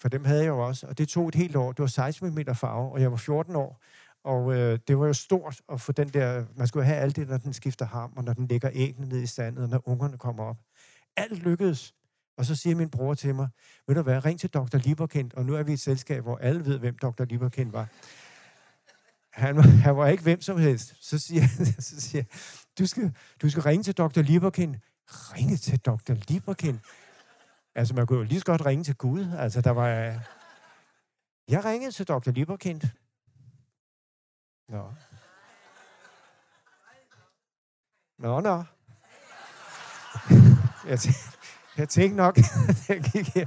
[0.00, 1.72] For dem havde jeg jo også, og det tog et helt år.
[1.72, 3.82] Det var 16 mm farve, og jeg var 14 år.
[4.24, 6.44] Og øh, det var jo stort at få den der...
[6.56, 9.22] Man skulle have alt det, når den skifter ham, og når den lægger æggene ned
[9.22, 10.56] i sandet, og når ungerne kommer op.
[11.16, 11.94] Alt lykkedes.
[12.36, 13.48] Og så siger min bror til mig,
[13.86, 14.76] ved du hvad, ring til Dr.
[14.76, 17.24] Lieberkind, og nu er vi et selskab, hvor alle ved, hvem Dr.
[17.24, 17.88] Lieberkind var.
[19.32, 20.94] Han han var ikke hvem som helst.
[21.00, 21.42] Så siger,
[21.88, 22.24] så siger
[22.78, 24.20] du skal, du skal ringe til Dr.
[24.20, 24.76] Lieberkind.
[25.12, 26.12] Ringe til Dr.
[26.28, 26.78] Lieberkind?
[27.74, 29.26] Altså, man kunne jo lige så godt ringe til Gud.
[29.38, 29.88] Altså, der var...
[29.88, 30.14] Øh,
[31.48, 32.30] jeg ringede til Dr.
[32.30, 32.80] Lieberkind.
[34.68, 34.92] Nå.
[38.18, 38.64] Nå, nå.
[40.88, 41.20] Jeg, tænkte,
[41.76, 43.46] jeg tænkte nok, at jeg gik her.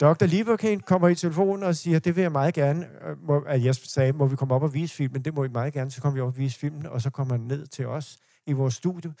[0.00, 0.26] Dr.
[0.26, 2.88] Lieberkind kommer i telefonen og siger, det vil jeg meget gerne.
[3.02, 5.24] Øh, må, at jeg sagde, må vi komme op og vise filmen?
[5.24, 5.90] Det må I meget gerne.
[5.90, 8.52] Så kommer vi op og vise filmen, og så kommer han ned til os i
[8.52, 9.14] vores studie.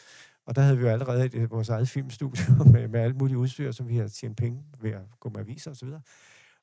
[0.46, 3.72] Og der havde vi jo allerede et, vores eget filmstudio med, med alle mulige udstyr,
[3.72, 6.00] som vi havde tjent penge ved at gå med aviser og så videre.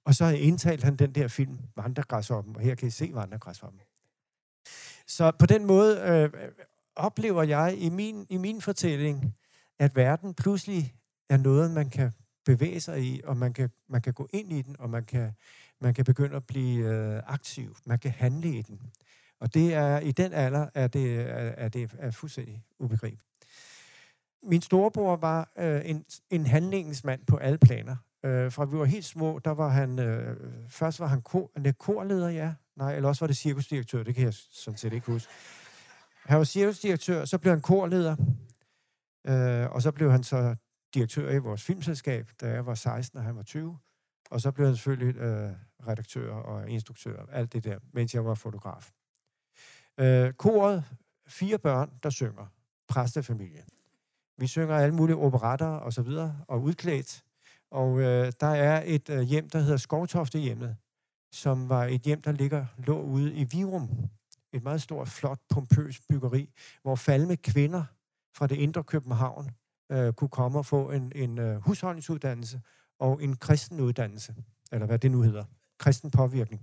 [0.05, 3.81] Og så indtalte han den der film, Vandregræshoppen, og her kan I se Vandregræshoppen.
[5.07, 6.51] Så på den måde øh,
[6.95, 9.35] oplever jeg i min, i min fortælling,
[9.79, 10.95] at verden pludselig
[11.29, 12.11] er noget, man kan
[12.45, 15.31] bevæge sig i, og man kan, man kan gå ind i den, og man kan,
[15.81, 17.75] man kan begynde at blive øh, aktiv.
[17.85, 18.81] Man kan handle i den.
[19.39, 23.28] Og det er i den alder, er det, er, er det er fuldstændig ubegribeligt.
[24.43, 27.95] Min storebror var øh, en, en handlingsmand på alle planer.
[28.25, 30.37] Øh, fra vi var helt små, der var han, øh,
[30.69, 32.53] først var han kor, korleder, ja.
[32.75, 35.31] Nej, eller også var det cirkusdirektør, det kan jeg sådan set ikke huske.
[36.25, 38.15] Han var cirkusdirektør, så blev han korleder,
[39.27, 40.55] øh, og så blev han så
[40.93, 43.77] direktør i vores filmselskab, da jeg var 16 og han var 20.
[44.31, 45.51] Og så blev han selvfølgelig øh,
[45.87, 48.91] redaktør og instruktør, alt det der, mens jeg var fotograf.
[49.99, 50.83] Øh, koret,
[51.27, 52.45] fire børn, der synger,
[52.87, 53.63] præstefamilie.
[54.39, 57.23] Vi synger alle mulige operetter og så videre, og udklædt.
[57.71, 60.75] Og øh, der er et øh, hjem, der hedder Skovtoftehjemmet,
[61.31, 63.89] som var et hjem, der ligger lå ude i Virum.
[64.53, 66.49] Et meget stort, flot, pompøst byggeri,
[66.81, 67.83] hvor falme kvinder
[68.35, 69.49] fra det indre København
[69.91, 72.61] øh, kunne komme og få en, en øh, husholdningsuddannelse
[72.99, 74.35] og en kristen uddannelse,
[74.71, 75.43] eller hvad det nu hedder,
[75.79, 76.61] kristen påvirkning.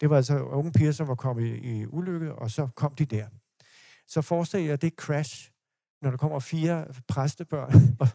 [0.00, 3.04] Det var altså unge piger, som var kommet i, i ulykke, og så kom de
[3.04, 3.26] der.
[4.06, 5.50] Så forestil jer det crash,
[6.02, 8.08] når der kommer fire præstebørn, og,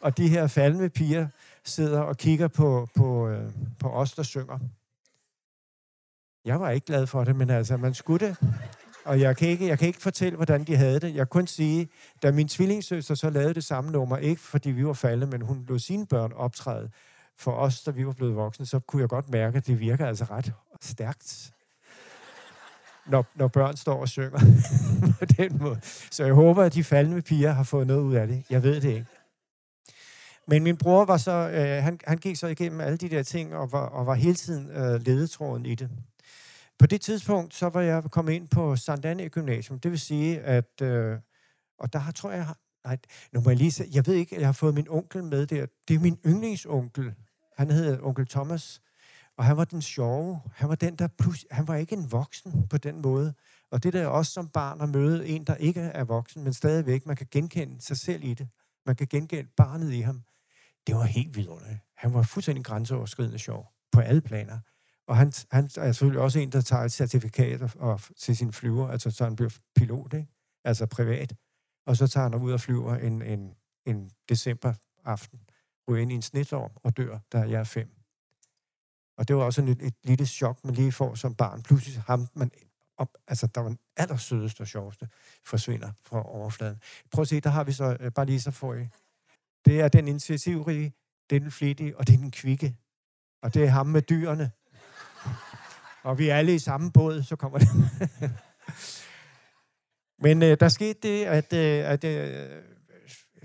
[0.00, 1.28] og de her faldende piger
[1.64, 4.58] sidder og kigger på, på, øh, på os, der synger.
[6.44, 8.36] Jeg var ikke glad for det, men altså, man skulle det.
[9.04, 11.08] Og jeg kan, ikke, jeg kan ikke fortælle, hvordan de havde det.
[11.08, 11.88] Jeg kan kun sige,
[12.22, 15.64] da min tvillingssøster så lavede det samme nummer, ikke fordi vi var faldet, men hun
[15.68, 16.90] lod sine børn optræde
[17.38, 20.06] for os, da vi var blevet voksne, så kunne jeg godt mærke, at det virker
[20.06, 21.52] altså ret stærkt,
[23.08, 24.38] når, når børn står og synger
[25.18, 25.80] på den måde.
[26.10, 28.44] Så jeg håber, at de faldende piger har fået noget ud af det.
[28.50, 29.06] Jeg ved det ikke.
[30.48, 33.54] Men min bror var så, øh, han, han gik så igennem alle de der ting,
[33.54, 35.90] og var, og var hele tiden øh, ledetråden i det.
[36.78, 39.80] På det tidspunkt, så var jeg kommet ind på Sandane Gymnasium.
[39.80, 40.82] Det vil sige, at...
[40.82, 41.18] Øh,
[41.78, 42.46] og der tror jeg...
[42.84, 42.98] Nej,
[43.32, 45.66] nu må jeg lige se, Jeg ved ikke, jeg har fået min onkel med der.
[45.88, 47.14] Det er min yndlingsonkel.
[47.56, 48.80] Han hedder onkel Thomas.
[49.36, 50.40] Og han var den sjove.
[50.54, 53.34] Han var den, der plus, Han var ikke en voksen på den måde.
[53.70, 56.52] Og det der er også som barn at møde en, der ikke er voksen, men
[56.52, 58.48] stadigvæk, man kan genkende sig selv i det.
[58.86, 60.22] Man kan genkende barnet i ham.
[60.86, 61.78] Det var helt vidunderligt.
[61.96, 64.58] Han var fuldstændig grænseoverskridende sjov på alle planer.
[65.06, 68.52] Og han, han er selvfølgelig også en, der tager et certifikat og, og, til sin
[68.52, 70.28] flyver, altså så han bliver pilot, ikke?
[70.64, 71.36] altså privat.
[71.86, 73.54] Og så tager han ud og flyver en, en,
[73.86, 75.40] en december aften,
[75.88, 77.95] ryger ind i en snitstorm og dør, da jeg er fem.
[79.18, 81.62] Og det var også et, et lille chok, man lige får som barn.
[81.62, 82.50] Pludselig ham, man
[82.98, 85.08] op, altså der var den allersødeste og sjoveste,
[85.44, 86.80] forsvinder fra overfladen.
[87.12, 88.88] Prøv at se, der har vi så, øh, bare lige så får I.
[89.64, 90.92] Det er den initiativrige,
[91.30, 92.76] det er den flittige, og det er den kvikke.
[93.42, 94.50] Og det er ham med dyrene
[96.06, 97.68] og vi er alle i samme båd, så kommer det.
[100.24, 102.62] Men øh, der skete det, at, øh, at øh,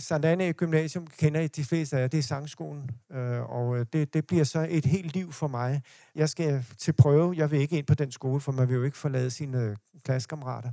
[0.02, 4.14] Sankt Gymnasium kender I de fleste af jer, det er sangskolen, øh, og øh, det,
[4.14, 5.82] det bliver så et helt liv for mig.
[6.16, 8.84] Jeg skal til prøve, jeg vil ikke ind på den skole, for man vil jo
[8.84, 10.72] ikke forlade sine øh, klassekammerater.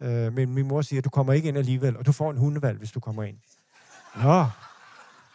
[0.00, 2.78] Øh, men min mor siger, du kommer ikke ind alligevel, og du får en hundevalg,
[2.78, 3.36] hvis du kommer ind.
[4.22, 4.44] Nå,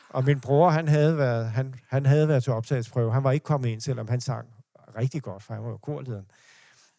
[0.10, 3.14] og min bror, han havde været, han, han havde været til optagelsesprøve.
[3.14, 4.48] Han var ikke kommet ind, selvom han sang
[4.98, 6.26] rigtig godt, for han var jo korlederen.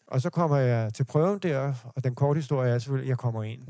[0.07, 3.17] Og så kommer jeg til prøven der, og den korte historie er selvfølgelig, at jeg
[3.17, 3.67] kommer ind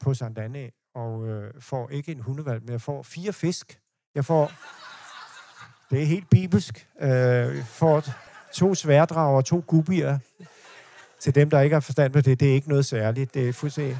[0.00, 3.80] på Sandane og øh, får ikke en hundevalg, men jeg får fire fisk.
[4.14, 4.52] Jeg får...
[5.90, 6.88] Det er helt bibelsk.
[7.00, 8.04] Øh, får
[8.52, 10.18] to sværdrager og to gubier.
[11.20, 13.34] til dem, der ikke har forstand på det, det er ikke noget særligt.
[13.34, 13.98] Det er fuldstændig,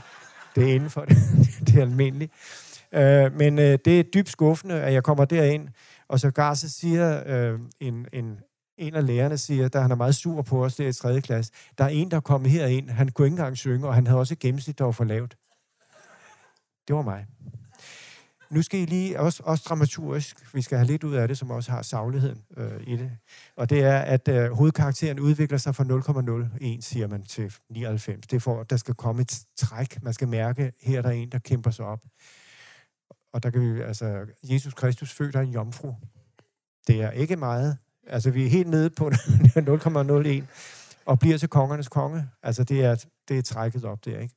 [0.54, 1.16] det er inden for det,
[1.66, 2.32] det er almindeligt.
[2.92, 5.68] Øh, men øh, det er dybt skuffende, at jeg kommer derind,
[6.08, 8.38] og så gar så siger øh, en, en,
[8.78, 11.20] en af lærerne, siger, da han er meget sur på os der i 3.
[11.20, 14.06] klasse, der er en, der er kommet herind, han kunne ikke engang synge, og han
[14.06, 15.36] havde også et gennemsnit, der var for lavt.
[16.88, 17.26] Det var mig.
[18.52, 21.50] Nu skal I lige, også, også dramaturgisk, vi skal have lidt ud af det, som
[21.50, 23.10] også har sagligheden øh, i det.
[23.56, 25.84] Og det er, at øh, hovedkarakteren udvikler sig fra
[26.74, 28.26] 0,01, siger man, til 99.
[28.26, 30.02] Det er for, at der skal komme et træk.
[30.02, 32.00] Man skal mærke, her er der en, der kæmper sig op.
[33.32, 35.94] Og der kan vi, altså, Jesus Kristus født af en jomfru.
[36.86, 37.78] Det er ikke meget.
[38.06, 40.42] Altså, vi er helt nede på 0,01
[41.06, 42.28] og bliver til kongernes konge.
[42.42, 44.34] Altså, det er, det er trækket op der, ikke?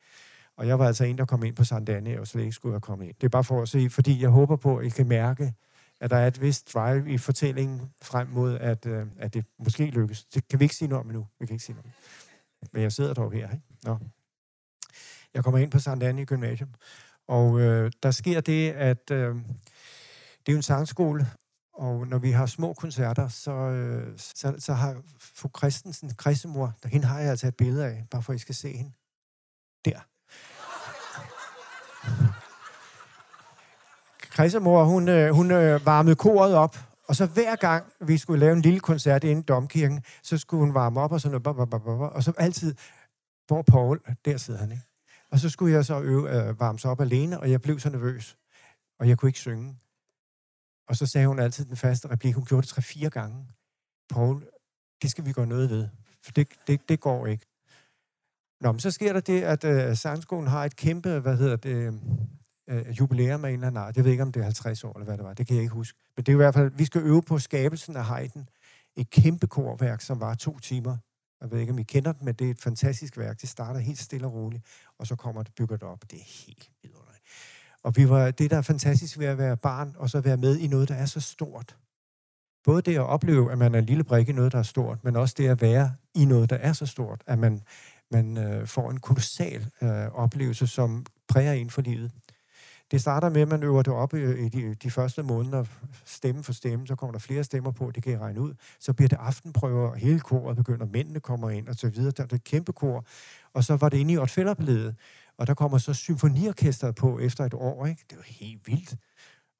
[0.58, 2.82] Og jeg var altså en, der kom ind på Sandane, og slet ikke skulle have
[2.82, 3.16] kommet ind.
[3.16, 5.54] Det er bare for at se, fordi jeg håber på, at I kan mærke,
[6.00, 9.86] at der er et vist drive i fortællingen frem mod, at, øh, at det måske
[9.86, 10.26] lykkes.
[10.26, 11.28] Det kan vi ikke sige noget om endnu.
[11.40, 11.92] Vi kan ikke sige noget om.
[12.74, 13.52] Men jeg sidder dog her.
[13.52, 13.64] Ikke?
[13.84, 13.98] Nå.
[15.34, 16.74] Jeg kommer ind på Sandane Gymnasium,
[17.28, 19.36] og øh, der sker det, at øh,
[20.40, 21.28] det er jo en sangskole,
[21.74, 26.90] og når vi har små koncerter, så, øh, så, så har fru Christensen, Christemor, der
[26.90, 28.92] hende har jeg altså et billede af, bare for at I skal se hende.
[29.86, 30.00] Der.
[34.36, 36.78] Christemor, hun, øh, hun øh, varmede koret op,
[37.08, 40.62] og så hver gang vi skulle lave en lille koncert inde i domkirken, så skulle
[40.66, 42.76] hun varme op og sådan noget, og så altid,
[43.48, 44.84] hvor Paul, der sidder han, ikke?
[45.32, 47.90] Og så skulle jeg så øve, øh, varme sig op alene, og jeg blev så
[47.90, 48.38] nervøs,
[49.00, 49.80] og jeg kunne ikke synge.
[50.90, 53.48] Og så sagde hun altid den faste replik, hun gjorde det tre-fire gange.
[54.10, 54.46] Paul,
[55.02, 55.88] det skal vi gøre noget ved,
[56.24, 57.46] for det, det, det går ikke.
[58.62, 62.02] Nå, men så sker der det, at øh, sangskolen har et kæmpe, hvad hedder det,
[62.70, 63.96] øh, jubilæum af en eller anden art.
[63.96, 65.34] Jeg ved ikke, om det er 50 år, eller hvad det var.
[65.34, 66.00] Det kan jeg ikke huske.
[66.16, 68.50] Men det er i hvert fald, vi skal øve på skabelsen af Haydn.
[68.98, 70.98] Et kæmpe korværk, som var to timer.
[71.42, 73.42] Jeg ved ikke, om I kender det, men det er et fantastisk værk.
[73.42, 74.64] Det starter helt stille og roligt,
[75.00, 76.12] og så kommer det bygger det op.
[76.12, 77.24] Det er helt vidunderligt.
[77.84, 80.58] Og vi var, det, der er fantastisk ved at være barn, og så være med
[80.58, 81.78] i noget, der er så stort.
[82.64, 85.04] Både det at opleve, at man er en lille brik i noget, der er stort,
[85.04, 87.62] men også det at være i noget, der er så stort, at man,
[88.12, 92.12] man øh, får en kolossal øh, oplevelse, som præger en for livet.
[92.92, 95.66] Det starter med, at man øver det op i de, de første måneder,
[96.06, 98.54] stemme for stemme, så kommer der flere stemmer på, det kan I regne ud.
[98.80, 102.12] Så bliver det aftenprøver, og hele koret begynder, mændene kommer ind, og så videre.
[102.12, 103.06] Der er det kæmpe kor.
[103.54, 104.96] Og så var det inde i Otfellerbledet,
[105.38, 108.06] og der kommer så symfoniorkestret på efter et år, ikke?
[108.10, 108.96] Det var helt vildt.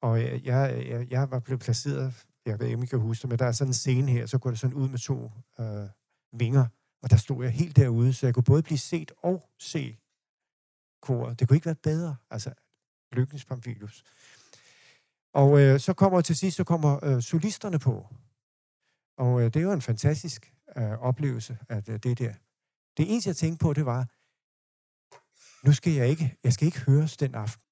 [0.02, 3.30] Og jeg, jeg, jeg var blevet placeret, jeg ved ikke, om I kan huske det,
[3.30, 5.88] men der er sådan en scene her, så går det sådan ud med to øh,
[6.32, 6.66] vinger,
[7.02, 9.98] og der stod jeg helt derude, så jeg kunne både blive set og se
[11.02, 11.40] koret.
[11.40, 12.16] Det kunne ikke være bedre.
[12.30, 12.50] Altså,
[13.12, 14.04] Lykkens Pamphilus.
[15.34, 18.06] Og øh, så kommer til sidst, så kommer øh, solisterne på.
[19.18, 22.32] Og øh, det er jo en fantastisk øh, oplevelse, at øh, det der.
[22.96, 24.08] Det eneste, jeg tænkte på, det var,
[25.66, 27.62] nu skal jeg ikke, jeg skal ikke høres den aften.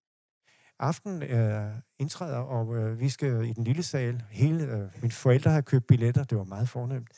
[0.79, 4.23] Aften øh, indtræder, og øh, vi skal i den lille sal.
[4.31, 7.09] Hele, øh, mine forældre har købt billetter, det var meget fornemt.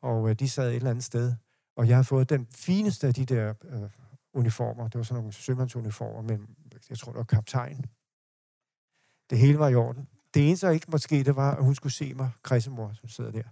[0.00, 1.34] Og øh, de sad et eller andet sted.
[1.76, 3.90] Og jeg har fået den fineste af de der øh,
[4.34, 4.88] uniformer.
[4.88, 6.56] Det var sådan nogle sømandsuniformer, men
[6.90, 7.84] jeg tror, det var kaptajn.
[9.30, 10.08] Det hele var i orden.
[10.34, 13.08] Det eneste, der ikke måtte ske, det var, at hun skulle se mig, Christemor, som
[13.08, 13.42] sidder der.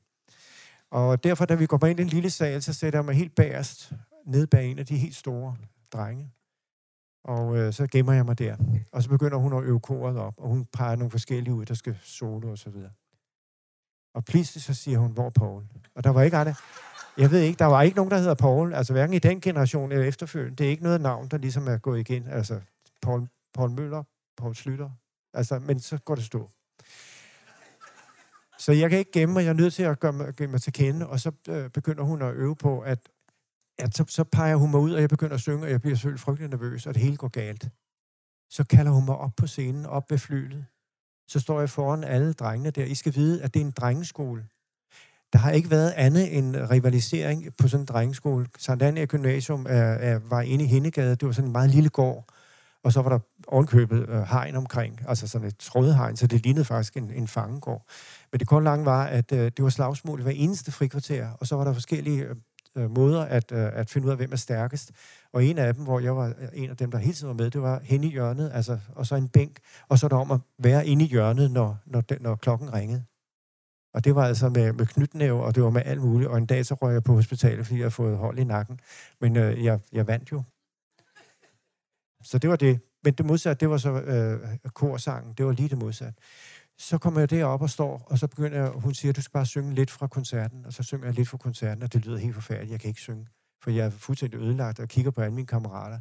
[0.91, 3.35] Og derfor, da vi går ind i den lille sal, så sætter jeg mig helt
[3.35, 3.93] bagerst,
[4.27, 5.57] ned bag en af de helt store
[5.93, 6.33] drenge.
[7.25, 8.57] Og øh, så gemmer jeg mig der.
[8.93, 11.75] Og så begynder hun at øve koret op, og hun peger nogle forskellige ud, der
[11.75, 12.91] skal solo og så videre.
[14.15, 15.65] Og pludselig så siger hun, hvor er Paul?
[15.95, 16.55] Og der var ikke andre.
[17.19, 18.75] Jeg ved ikke, der var ikke nogen, der hedder Paul.
[18.75, 20.57] Altså hverken i den generation eller efterfølgende.
[20.57, 22.29] Det er ikke noget navn, der ligesom er gået igen.
[22.29, 22.61] Altså
[23.03, 24.03] Paul, Paul Møller,
[24.37, 24.91] Paul Slytter.
[25.35, 26.51] Altså, men så går det stå.
[28.59, 29.43] Så jeg kan ikke gemme mig.
[29.45, 31.07] Jeg er nødt til at gøre mig, gøre mig til kende.
[31.07, 32.99] Og så øh, begynder hun at øve på, at,
[33.79, 35.97] at så, så peger hun mig ud, og jeg begynder at synge, og jeg bliver
[35.97, 37.69] selvfølgelig frygtelig nervøs, og det hele går galt.
[38.51, 40.67] Så kalder hun mig op på scenen, op ved flylet.
[41.29, 42.85] Så står jeg foran alle drengene der.
[42.85, 44.49] I skal vide, at det er en drengeskole.
[45.33, 48.47] Der har ikke været andet end rivalisering på sådan en drengeskole.
[48.59, 51.17] Sankt Anna Gymnasium er, er, var inde i Hindegade.
[51.17, 52.29] Det var sådan en meget lille gård.
[52.85, 56.65] Og så var der ovenkøbet øh, hegn omkring, altså sådan et trådhegn, så det lignede
[56.65, 57.87] faktisk en, en fangegård.
[58.33, 61.57] Men det kun lange var, at øh, det var slagsmål hver eneste frikvarter, og så
[61.57, 62.37] var der forskellige øh,
[62.77, 64.93] øh, måder at, øh, at finde ud af, hvem er stærkest.
[65.33, 67.35] Og en af dem, hvor jeg var øh, en af dem, der hele tiden var
[67.35, 69.59] med, det var hen i hjørnet, altså, og så en bænk,
[69.89, 73.05] og så der om at være inde i hjørnet, når, når, den, når klokken ringede.
[73.95, 76.31] Og det var altså med, med knytnæve, og det var med alt muligt.
[76.31, 78.81] Og en dag så røg jeg på hospitalet, fordi jeg havde fået hold i nakken.
[79.21, 80.43] Men øh, jeg, jeg vandt jo.
[82.23, 82.81] Så det var det.
[83.05, 85.35] Men det modsatte, det var så øh, korsangen.
[85.35, 86.21] Det var lige det modsatte.
[86.79, 89.47] Så kommer jeg derop og står, og så begynder jeg, hun siger, du skal bare
[89.47, 90.67] synge lidt fra koncerten.
[90.67, 92.73] Og så synger jeg lidt fra koncerten, og det lyder helt forfærdeligt.
[92.73, 93.27] Jeg kan ikke synge.
[93.63, 95.99] for jeg er fuldstændig ødelagt og kigger på alle mine kammerater.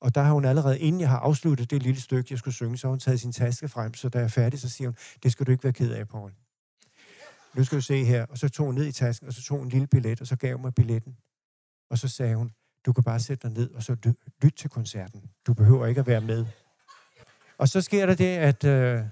[0.00, 2.78] Og der har hun allerede, inden jeg har afsluttet det lille stykke, jeg skulle synge,
[2.78, 4.96] så har hun taget sin taske frem, så da jeg er færdig, så siger hun,
[5.22, 6.32] det skal du ikke være ked af, Paul.
[7.54, 8.26] Nu skal du se her.
[8.26, 10.26] Og så tog hun ned i tasken, og så tog hun en lille billet, og
[10.26, 11.16] så gav hun mig billetten.
[11.90, 12.52] Og så sagde hun,
[12.86, 13.96] du kan bare sætte dig ned, og så
[14.42, 15.30] lytte til koncerten.
[15.46, 16.46] Du behøver ikke at være med.
[17.58, 19.04] Og så sker der det, at øh,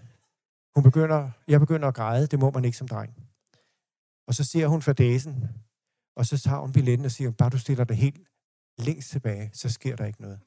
[0.74, 2.26] hun begynder, jeg begynder at græde.
[2.26, 3.14] Det må man ikke som dreng.
[4.26, 5.48] Og så ser hun fadæsen,
[6.16, 8.20] og så tager hun billetten og siger, bare du stiller dig helt
[8.78, 10.40] længst tilbage, så sker der ikke noget.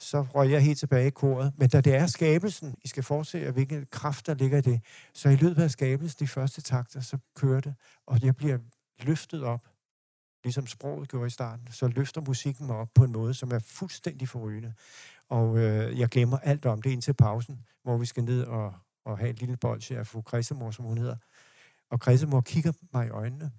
[0.00, 1.52] Så røg jeg helt tilbage i koret.
[1.56, 4.80] Men da det er skabelsen, I skal forse, hvilken kraft der ligger i det,
[5.14, 7.74] så i løbet af skabelsen, de første takter, så kører det,
[8.06, 8.58] og jeg bliver
[8.98, 9.68] løftet op,
[10.44, 13.58] ligesom sproget gjorde i starten, så løfter musikken mig op på en måde, som er
[13.58, 14.74] fuldstændig forrygende.
[15.28, 18.74] Og øh, jeg glemmer alt om det indtil pausen, hvor vi skal ned og,
[19.04, 21.16] og have et lille bolsje af fru Krisemor, som hun hedder.
[21.90, 23.52] Og Krisemor kigger mig i øjnene,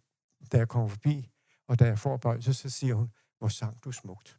[0.51, 1.29] da jeg kommer forbi,
[1.67, 4.37] og da jeg får bolsje, så siger hun, hvor sang du smukt.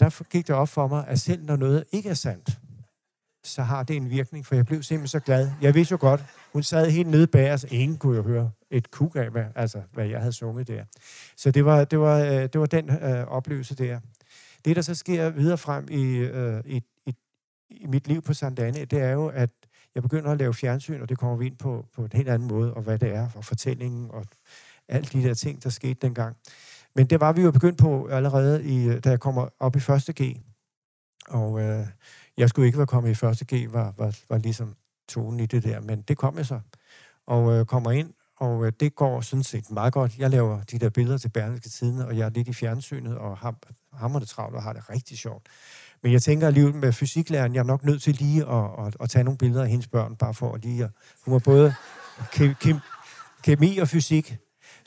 [0.00, 2.60] Der gik det op for mig, at selv når noget ikke er sandt,
[3.44, 5.50] så har det en virkning, for jeg blev simpelthen så glad.
[5.62, 7.66] Jeg vidste jo godt, hun sad helt nede bag os.
[7.70, 10.84] Ingen kunne jo høre et kuk af, hvad, altså, hvad jeg havde sunget der.
[11.36, 14.00] Så det var, det var, øh, det var den øh, oplevelse der.
[14.64, 17.14] Det, der så sker videre frem i, øh, i, i,
[17.70, 19.50] i mit liv på Sandane, det er jo, at
[19.94, 22.48] jeg begynder at lave fjernsyn, og det kommer vi ind på på en helt anden
[22.48, 24.26] måde, og hvad det er, og fortællingen, og
[24.88, 26.36] alle de der ting, der skete dengang.
[26.94, 30.12] Men det var vi jo begyndt på allerede, i, da jeg kommer op i første
[30.12, 30.36] G.
[31.28, 31.86] Og øh,
[32.40, 34.74] jeg skulle ikke være kommet i første G, var, var, var ligesom
[35.08, 36.60] tonen i det der, men det kom jeg så.
[37.26, 40.18] Og øh, kommer ind, og øh, det går sådan set meget godt.
[40.18, 43.38] Jeg laver de der billeder til Berlingske Tiden, og jeg er lidt i fjernsynet, og
[43.38, 43.56] ham,
[43.92, 45.46] hammer det travlt og har det rigtig sjovt.
[46.02, 49.10] Men jeg tænker alligevel med fysiklæreren, jeg er nok nødt til lige at, at, at
[49.10, 50.90] tage nogle billeder af hendes børn, bare for at lige at...
[51.24, 51.74] Hun var både
[53.42, 54.36] kemi og fysik,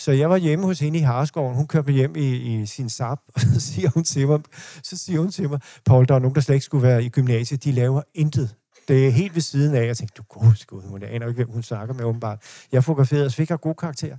[0.03, 1.55] så jeg var hjemme hos hende i Harskoven.
[1.55, 2.29] Hun kørte mig hjem i,
[2.61, 4.39] i sin sap, og så siger hun til mig,
[4.83, 7.09] så siger hun til mig, Paul, der er nogen, der slet ikke skulle være i
[7.09, 7.63] gymnasiet.
[7.63, 8.55] De laver intet.
[8.87, 9.87] Det er helt ved siden af.
[9.87, 12.65] Jeg tænkte, du god skud, hun aner ikke, hvem hun snakker med, åbenbart.
[12.71, 14.17] Jeg fotograferede, så fik jeg god karakter.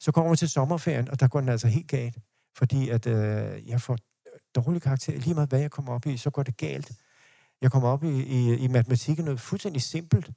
[0.00, 2.18] Så kommer vi til sommerferien, og der går den altså helt galt.
[2.58, 3.98] Fordi at øh, jeg får
[4.54, 5.18] dårlige karakterer.
[5.18, 6.92] Lige meget hvad jeg kommer op i, så går det galt.
[7.62, 10.30] Jeg kommer op i, i, i matematikken noget fuldstændig simpelt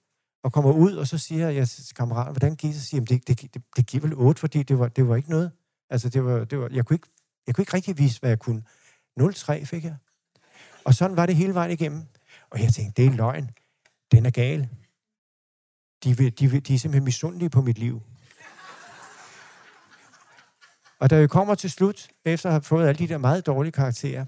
[0.46, 2.82] og kommer ud, og så siger jeg til kammeraten, hvordan gik det?
[2.82, 5.16] Så siger jeg, det, det, det, det giver vel 8, fordi det var, det var
[5.16, 5.52] ikke noget.
[5.90, 7.08] Altså, det var, det var, jeg, kunne ikke,
[7.48, 8.64] jeg kunne ikke rigtig vise, hvad jeg kunne.
[9.20, 9.96] 0,3 fik jeg.
[10.84, 12.04] Og sådan var det hele vejen igennem.
[12.50, 13.50] Og jeg tænkte, det er løgn.
[14.12, 14.70] Den er gal.
[16.04, 18.02] De, vil, de, vil, de er simpelthen misundelige på mit liv.
[21.00, 23.72] Og da vi kommer til slut, efter at have fået alle de der meget dårlige
[23.72, 24.26] karakterer,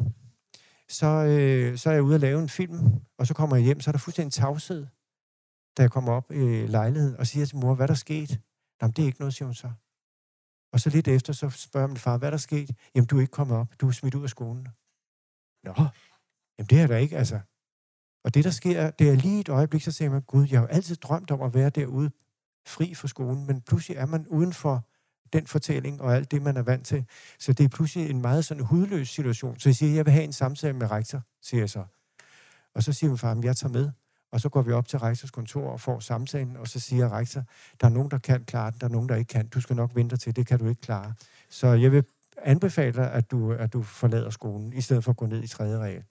[0.89, 2.79] så, øh, så er jeg ude og lave en film,
[3.17, 4.87] og så kommer jeg hjem, så er der fuldstændig tavshed
[5.77, 8.39] da jeg kommer op i lejligheden og siger til mor, hvad der er sket?
[8.81, 9.71] Jamen, det er ikke noget, siger hun så.
[10.73, 12.71] Og så lidt efter, så spørger min far, hvad der er sket?
[12.95, 13.67] Jamen, du er ikke kommet op.
[13.81, 14.67] Du er smidt ud af skolen.
[15.63, 15.73] Nå,
[16.57, 17.39] jamen det er der ikke, altså.
[18.23, 20.67] Og det, der sker, det er lige et øjeblik, så siger man, Gud, jeg har
[20.67, 22.11] altid drømt om at være derude,
[22.67, 24.87] fri for skolen, men pludselig er man uden for
[25.33, 27.05] den fortælling og alt det, man er vant til.
[27.39, 29.59] Så det er pludselig en meget sådan hudløs situation.
[29.59, 31.85] Så jeg siger, jeg vil have en samtale med rektor, siger jeg så.
[32.73, 33.91] Og så siger min far, jeg tager med.
[34.31, 37.43] Og så går vi op til rektors kontor og får samtalen, og så siger rektor,
[37.81, 39.47] der er nogen, der kan klare den, der er nogen, der ikke kan.
[39.47, 41.13] Du skal nok vente til, det kan du ikke klare.
[41.49, 42.03] Så jeg vil
[42.37, 45.47] anbefale dig, at du, at du forlader skolen, i stedet for at gå ned i
[45.47, 46.03] tredje regel.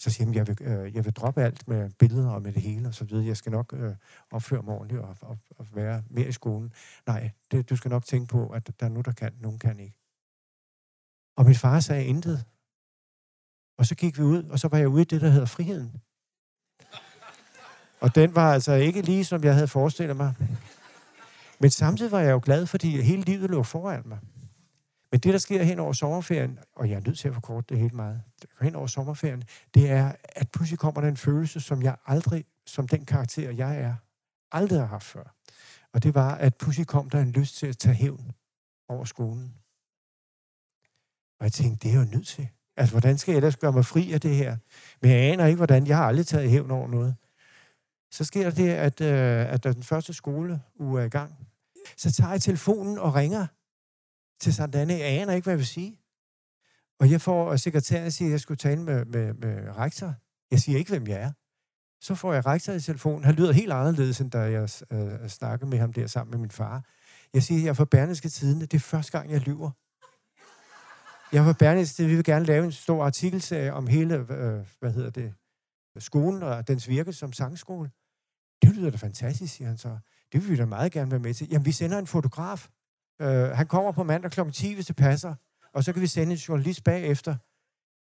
[0.00, 2.62] Så siger han, jeg vil, øh, jeg vil droppe alt med billeder og med det
[2.62, 3.26] hele, og så videre.
[3.26, 3.94] Jeg skal nok øh,
[4.30, 6.72] opføre mig ordentligt og, og, og være mere i skolen.
[7.06, 9.80] Nej, det, du skal nok tænke på, at der er nogen, der kan, nogen kan
[9.80, 9.96] ikke.
[11.36, 12.44] Og min far sagde intet.
[13.78, 16.02] Og så gik vi ud, og så var jeg ude i det, der hedder friheden.
[18.00, 20.34] Og den var altså ikke lige, som jeg havde forestillet mig.
[21.58, 24.18] Men samtidig var jeg jo glad, fordi hele livet lå foran mig.
[25.10, 27.78] Men det, der sker hen over sommerferien, og jeg er nødt til at forkorte det
[27.78, 28.22] helt meget,
[28.60, 29.42] hen over sommerferien,
[29.74, 33.80] det er, at pludselig kommer der en følelse, som jeg aldrig, som den karakter, jeg
[33.80, 33.94] er,
[34.52, 35.34] aldrig har haft før.
[35.92, 38.32] Og det var, at pludselig kom der en lyst til at tage hævn
[38.88, 39.54] over skolen.
[41.40, 42.48] Og jeg tænkte, det er jeg jo nødt til.
[42.76, 44.56] Altså, hvordan skal jeg ellers gøre mig fri af det her?
[45.02, 45.86] Men jeg aner ikke, hvordan.
[45.86, 47.16] Jeg har aldrig taget hævn over noget.
[48.10, 51.34] Så sker det, at, øh, at da den første skoleuge er i gang.
[51.96, 53.46] Så tager jeg telefonen og ringer
[54.40, 54.92] til Sandane.
[54.92, 56.00] Jeg aner ikke, hvad jeg vil sige.
[57.00, 60.14] Og jeg får øh, sekretæren siger, at jeg skulle tale med, med, med rektor.
[60.50, 61.32] Jeg siger ikke, hvem jeg er.
[62.00, 63.24] Så får jeg rektor i telefonen.
[63.24, 66.50] Han lyder helt anderledes, end da jeg øh, snakkede med ham der sammen med min
[66.50, 66.84] far.
[67.34, 68.60] Jeg siger, at jeg er fra Berneske Tidene.
[68.60, 69.70] Det er første gang, jeg lyver.
[71.32, 75.10] Jeg var Berneske Vi vil gerne lave en stor artikelserie om hele, øh, hvad hedder
[75.10, 75.34] det,
[75.98, 77.90] skolen og dens virke som sangskole.
[78.62, 79.98] Det lyder da fantastisk, siger han så.
[80.32, 81.48] Det vil vi da meget gerne være med til.
[81.50, 82.68] Jamen, vi sender en fotograf.
[83.20, 84.40] Øh, han kommer på mandag kl.
[84.50, 85.34] 10, hvis det passer,
[85.72, 87.36] og så kan vi sende en journalist bagefter.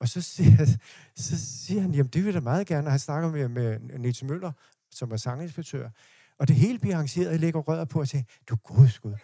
[0.01, 0.67] Og så siger,
[1.17, 2.87] så siger han, jamen det vil jeg da meget gerne.
[2.87, 4.53] Og han snakker med, med Nils Møller,
[4.91, 5.91] som er sanginspektør.
[6.39, 9.15] Og det hele bliver arrangeret, jeg lægger røret på og siger, du godskud.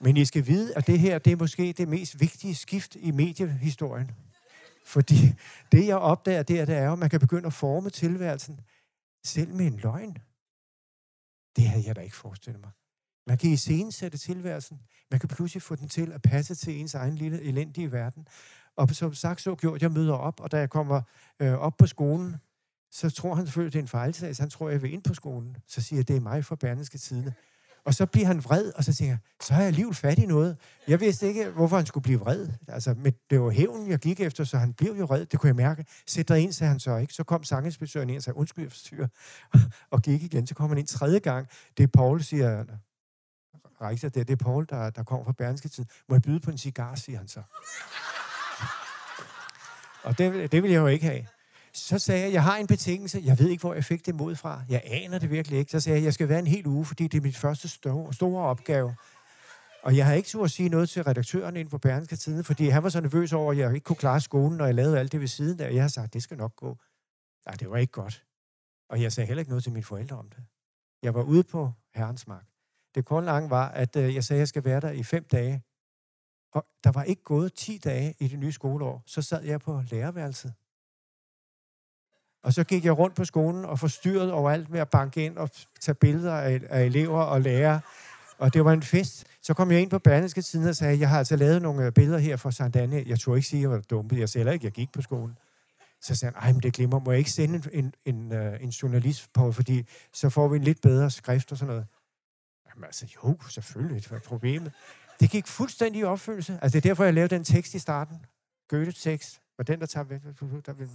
[0.00, 3.10] Men I skal vide, at det her, det er måske det mest vigtige skift i
[3.10, 4.10] mediehistorien.
[4.84, 5.34] Fordi
[5.72, 8.60] det, jeg opdager der, det er at man kan begynde at forme tilværelsen
[9.24, 10.18] selv med en løgn.
[11.56, 12.70] Det havde jeg da ikke forestillet mig.
[13.26, 14.80] Man kan iscenesætte tilværelsen.
[15.10, 18.28] Man kan pludselig få den til at passe til ens egen lille elendige verden.
[18.76, 21.02] Og som sagt så gjort, jeg møder op, og da jeg kommer
[21.40, 22.36] øh, op på skolen,
[22.90, 24.42] så tror han selvfølgelig, det er en fejltagelse.
[24.42, 25.56] Han tror, jeg vil ind på skolen.
[25.66, 27.34] Så siger jeg, det er mig fra Berneske Tidene.
[27.84, 30.26] Og så bliver han vred, og så tænker jeg, så har jeg alligevel fat i
[30.26, 30.56] noget.
[30.88, 32.48] Jeg vidste ikke, hvorfor han skulle blive vred.
[32.68, 35.26] Altså, men det var hævn, jeg gik efter, så han blev jo vred.
[35.26, 35.84] Det kunne jeg mærke.
[36.06, 37.12] Sæt dig ind, sagde han så ikke.
[37.12, 39.08] Så kom sanginspektøren ind og sagde, undskyld, jeg forstyrrer.
[39.90, 40.46] og gik igen.
[40.46, 41.48] Så kom han ind tredje gang.
[41.76, 42.64] Det er Paul, siger
[43.82, 45.84] Reicher, det, det er Paul, der, der kommer fra Berlingske Tid.
[46.08, 47.42] Må jeg byde på en cigar, siger han så.
[50.08, 51.26] og det, det vil jeg jo ikke have.
[51.74, 53.22] Så sagde jeg, jeg har en betingelse.
[53.24, 54.62] Jeg ved ikke, hvor jeg fik det mod fra.
[54.68, 55.70] Jeg aner det virkelig ikke.
[55.70, 58.14] Så sagde jeg, jeg skal være en hel uge, fordi det er mit første store,
[58.14, 58.94] store opgave.
[59.82, 62.68] Og jeg har ikke tur at sige noget til redaktøren inden på Berlingske Tid, fordi
[62.68, 65.12] han var så nervøs over, at jeg ikke kunne klare skolen, når jeg lavede alt
[65.12, 65.68] det ved siden der.
[65.68, 66.78] Jeg har sagt, det skal nok gå.
[67.46, 68.24] Nej, det var ikke godt.
[68.88, 70.44] Og jeg sagde heller ikke noget til mine forældre om det.
[71.02, 72.46] Jeg var ude på Herrens Mark.
[72.94, 75.24] Det korte lange var, at øh, jeg sagde, at jeg skal være der i fem
[75.24, 75.62] dage.
[76.52, 79.02] Og der var ikke gået 10 dage i det nye skoleår.
[79.06, 80.54] Så sad jeg på lærerværelset.
[82.42, 85.50] Og så gik jeg rundt på skolen og forstyrrede overalt med at banke ind og
[85.80, 87.80] tage billeder af, af elever og lærere.
[88.38, 89.24] Og det var en fest.
[89.42, 91.92] Så kom jeg ind på Berlingske Tiden og sagde, jeg har altså lavet nogle øh,
[91.92, 93.04] billeder her fra Sankt Anne.
[93.06, 94.18] Jeg tror ikke sige, at jeg var dumpet.
[94.18, 95.38] Jeg selv ikke, jeg gik på skolen.
[96.00, 98.62] Så sagde han, ej, men det glemmer, må jeg ikke sende en, en, en, øh,
[98.62, 101.86] en journalist på, fordi så får vi en lidt bedre skrift og sådan noget.
[102.68, 104.72] Jamen altså, jo, selvfølgelig, det var problemet.
[105.20, 106.58] Det gik fuldstændig i opfyldelse.
[106.62, 108.16] Altså, det er derfor, jeg lavede den tekst i starten.
[108.68, 109.40] Goethe-tekst.
[109.58, 110.20] Og den, der tager væk.
[110.66, 110.88] Der, vil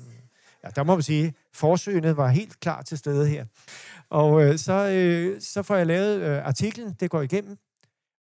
[0.68, 3.45] ja, der må man sige, forsøgene var helt klar til stede her.
[4.09, 7.57] Og øh, så, øh, så får jeg lavet øh, artiklen, det går igennem,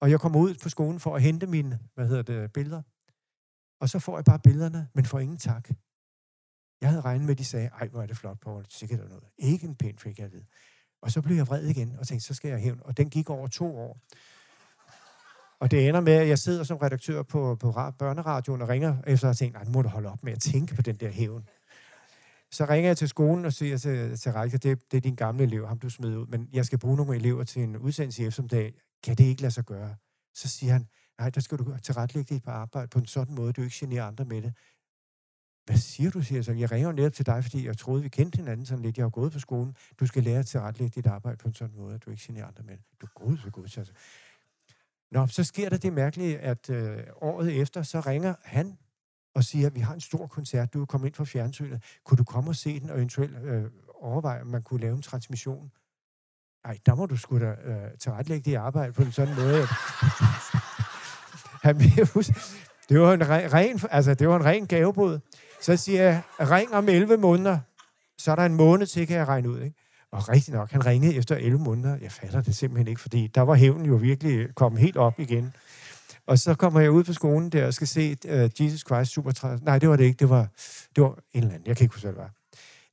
[0.00, 2.82] og jeg kommer ud på skolen for at hente mine, hvad hedder det, billeder.
[3.80, 5.68] Og så får jeg bare billederne, men får ingen tak.
[6.80, 9.24] Jeg havde regnet med, at de sagde, ej, hvor er det flot, Paul, sikkert noget.
[9.38, 10.42] Ikke en pæn fik jeg ved.
[11.02, 12.80] Og så blev jeg vred igen og tænkte, så skal jeg hævn.
[12.84, 14.00] Og den gik over to år.
[15.60, 19.28] Og det ender med, at jeg sidder som redaktør på, på børneradioen og ringer efter
[19.28, 21.48] og tænker, nej, nu må du holde op med at tænke på den der hævn.
[22.52, 25.42] Så ringer jeg til skolen og siger til, til Række, det, det er din gamle
[25.42, 28.26] elev, ham du smed ud, men jeg skal bruge nogle elever til en udsendelse i
[28.26, 28.74] eftermiddag.
[29.04, 29.96] Kan det ikke lade sig gøre?
[30.34, 30.86] Så siger han,
[31.18, 34.04] nej, der skal du tilrettelægge dit på arbejde på en sådan måde, du ikke generer
[34.04, 34.54] andre med det.
[35.66, 36.52] Hvad siger du, siger jeg så?
[36.52, 38.98] Jeg ringer netop til dig, fordi jeg troede, vi kendte hinanden sådan lidt.
[38.98, 39.76] Jeg har gået på skolen.
[40.00, 42.46] Du skal lære at tilrettelægge dit arbejde på en sådan måde, at du ikke generer
[42.46, 42.84] andre med det.
[43.00, 43.68] Du er god, så god.
[43.68, 43.92] Så.
[45.10, 48.78] Nå, så sker der det mærkelige, at øh, året efter, så ringer han
[49.34, 51.82] og siger, at vi har en stor koncert, du er kommet ind fra fjernsynet.
[52.04, 53.64] Kunne du komme og se den, og eventuelt øh,
[53.94, 55.70] overveje, om man kunne lave en transmission?
[56.66, 59.62] Nej, der må du sgu da øh, tilrettelægge det arbejde på en sådan måde.
[59.62, 59.68] At...
[61.66, 61.78] han
[62.88, 65.18] det var en ren, altså, det var en ren gavebod.
[65.60, 67.58] Så siger jeg, ring om 11 måneder,
[68.18, 69.60] så er der en måned til, kan jeg regne ud.
[69.60, 69.76] Ikke?
[70.10, 71.96] Og rigtig nok, han ringede efter 11 måneder.
[72.02, 75.54] Jeg fatter det simpelthen ikke, fordi der var hævnen jo virkelig kommet helt op igen.
[76.26, 79.58] Og så kommer jeg ud på skolen der og skal se uh, Jesus Christ Super
[79.62, 80.18] Nej, det var det ikke.
[80.18, 80.48] Det var,
[80.96, 81.66] det var en eller anden.
[81.66, 82.30] Jeg kan ikke huske, hvad det var.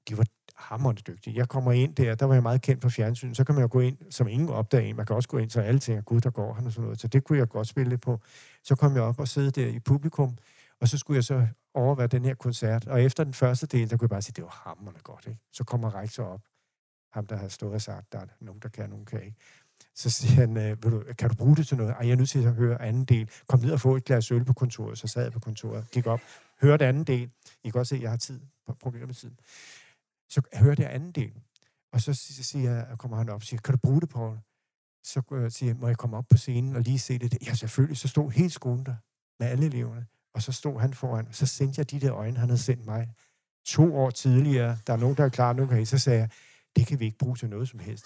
[0.09, 0.25] De var
[0.59, 1.37] hammerende dygtige.
[1.37, 3.33] Jeg kommer ind der, der var jeg meget kendt på fjernsyn.
[3.33, 4.93] Så kan man jo gå ind, som ingen opdager.
[4.93, 6.99] Man kan også gå ind, så alle tænker, gud, der går han og sådan noget.
[7.01, 8.19] Så det kunne jeg godt spille lidt på.
[8.63, 10.37] Så kom jeg op og sidde der i publikum,
[10.81, 12.87] og så skulle jeg så overvære den her koncert.
[12.87, 15.27] Og efter den første del, der kunne jeg bare sige, det var hammerende godt.
[15.27, 15.39] Ikke?
[15.51, 16.41] Så kommer rektor op,
[17.13, 19.37] ham der har stået og sagt, der er nogen, der kan, nogen kan ikke.
[19.99, 21.91] Så siger han, øh, Vil du, kan du bruge det til noget?
[21.91, 23.29] Ej, jeg er nødt til at høre anden del.
[23.47, 24.97] Kom ned og få et glas øl på kontoret.
[24.97, 26.21] Så sad jeg på kontoret, gik op,
[26.61, 27.23] hørte anden del.
[27.23, 27.29] I
[27.63, 28.41] kan godt se, at jeg har tid,
[28.79, 29.39] problemer med tiden.
[30.29, 31.33] Så hørte jeg anden del.
[31.93, 34.37] Og så siger jeg, kommer han op og siger, kan du bruge det, Paul?
[35.03, 37.37] Så siger jeg, må jeg komme op på scenen og lige se det?
[37.47, 37.97] Ja, selvfølgelig.
[37.97, 38.95] Så stod helt skolen der
[39.39, 40.05] med alle eleverne.
[40.33, 42.85] Og så stod han foran, og så sendte jeg de der øjne, han havde sendt
[42.85, 43.13] mig
[43.65, 44.77] to år tidligere.
[44.87, 45.85] Der er nogen, der er klar nu, kan I?
[45.85, 46.29] Så sagde jeg,
[46.75, 48.05] det kan vi ikke bruge til noget som helst.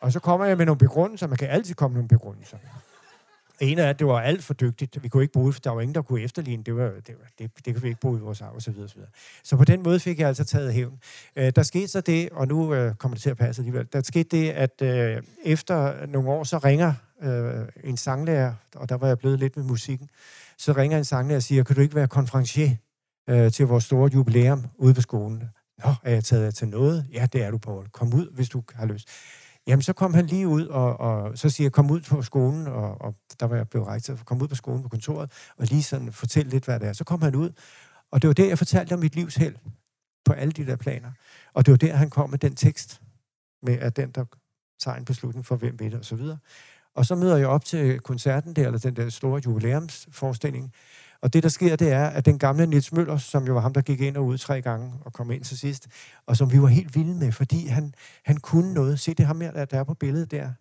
[0.00, 1.26] Og så kommer jeg med nogle begrundelser.
[1.26, 2.58] Man kan altid komme med nogle begrundelser.
[3.60, 5.02] En af at det var alt for dygtigt.
[5.02, 6.62] Vi kunne ikke bruge det, for der var ingen, der kunne efterligne.
[6.62, 8.70] Det, var, det, var, det, det kan vi ikke bruge i vores arv, og så
[8.70, 9.10] videre, så videre.
[9.44, 10.98] Så på den måde fik jeg altså taget hævn.
[11.36, 13.88] Øh, der skete så det, og nu øh, kommer det til at passe alligevel.
[13.92, 18.96] Der skete det, at øh, efter nogle år, så ringer øh, en sanglærer, og der
[18.96, 20.08] var jeg blevet lidt med musikken,
[20.58, 22.70] så ringer en sanglærer og siger, kan du ikke være konferencier
[23.28, 25.42] øh, til vores store jubilæum ude på skolen?
[25.84, 27.06] Nå, er jeg taget til noget?
[27.12, 27.88] Ja, det er du, Paul.
[27.88, 29.08] Kom ud, hvis du har lyst.
[29.66, 32.66] Jamen, så kom han lige ud, og, og så siger jeg, kom ud på skolen,
[32.66, 35.82] og, og der var jeg blevet rektor, kom ud på skolen på kontoret, og lige
[35.82, 36.92] sådan fortælle lidt, hvad det er.
[36.92, 37.50] Så kom han ud,
[38.10, 39.56] og det var der, jeg fortalte om mit livs held
[40.24, 41.10] på alle de der planer.
[41.54, 43.00] Og det var der, han kom med den tekst,
[43.62, 44.24] med at den, der
[44.80, 46.38] tager en beslutning for, hvem ved det, og så videre.
[46.94, 50.72] Og så møder jeg op til koncerten der, eller den der store jubilæumsforestilling,
[51.20, 53.72] og det, der sker, det er, at den gamle Nils Møller, som jo var ham,
[53.72, 55.88] der gik ind og ud tre gange og kom ind til sidst,
[56.26, 57.94] og som vi var helt vilde med, fordi han,
[58.24, 59.00] han kunne noget.
[59.00, 60.52] Se, det ham her, der er på billedet der.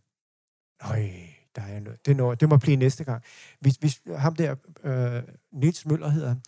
[0.83, 1.09] Nøj,
[1.55, 2.05] der er noget.
[2.05, 3.23] Det, når, det må blive næste gang.
[3.59, 6.41] Hvis, hvis ham der, øh, Nils Møller hedder han,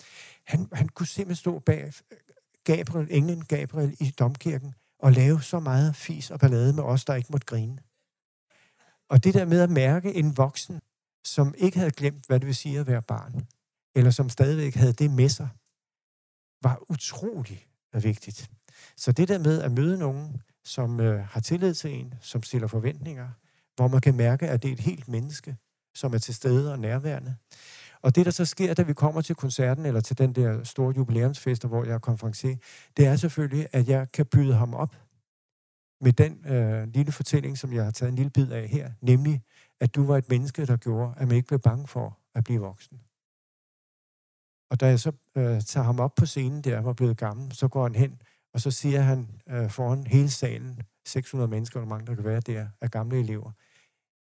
[0.43, 2.17] han, han kunne simpelthen stå bag øh,
[2.63, 7.15] Gabriel, englen Gabriel i domkirken, og lave så meget fis og ballade med os, der
[7.15, 7.77] ikke måtte grine.
[9.09, 10.79] Og det der med at mærke en voksen,
[11.25, 13.47] som ikke havde glemt, hvad det vil sige at være barn,
[13.97, 15.49] eller som stadigvæk havde det med sig,
[16.63, 18.49] var utrolig vigtigt.
[18.97, 22.67] Så det der med at møde nogen, som øh, har tillid til en, som stiller
[22.67, 23.29] forventninger,
[23.75, 25.57] hvor man kan mærke, at det er et helt menneske,
[25.95, 27.35] som er til stede og nærværende.
[28.01, 30.93] Og det, der så sker, da vi kommer til koncerten, eller til den der store
[30.95, 32.57] jubilæumsfest, hvor jeg er konferencier,
[32.97, 34.95] det er selvfølgelig, at jeg kan byde ham op
[36.01, 39.41] med den øh, lille fortælling, som jeg har taget en lille bid af her, nemlig,
[39.79, 42.59] at du var et menneske, der gjorde, at man ikke blev bange for at blive
[42.59, 42.99] voksen.
[44.69, 47.67] Og da jeg så øh, tager ham op på scenen der, var blevet gammel, så
[47.67, 48.21] går han hen,
[48.53, 52.39] og så siger han øh, foran hele salen, 600 mennesker, hvor mange der kan være
[52.39, 53.51] der, af gamle elever,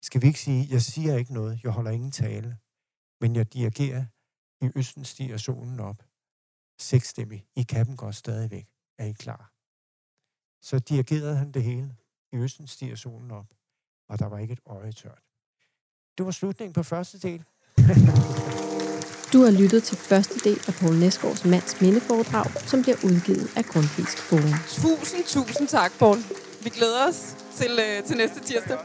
[0.02, 2.58] skal vi ikke sige, jeg siger ikke noget, jeg holder ingen tale,
[3.20, 4.04] men jeg dirigerer,
[4.60, 6.02] i østen stiger solen op.
[6.78, 8.68] Seksstemmig, I kappen går stadigvæk.
[8.98, 9.52] Er I klar?
[10.62, 11.96] Så dirigerede han det hele.
[12.32, 13.46] I østen stiger solen op,
[14.08, 15.22] og der var ikke et øje tørt.
[16.18, 17.44] Det var slutningen på første del.
[19.34, 23.64] Du har lyttet til første del af Poul Næsgaards mands mindeforedrag, som bliver udgivet af
[23.64, 24.54] Grundtvigsk Forum.
[24.68, 26.16] Tusind, tusind tak, Poul.
[26.64, 28.78] Vi glæder os til, øh, til næste tirsdag.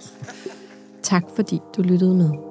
[1.04, 2.49] Tak fordi du lyttede med.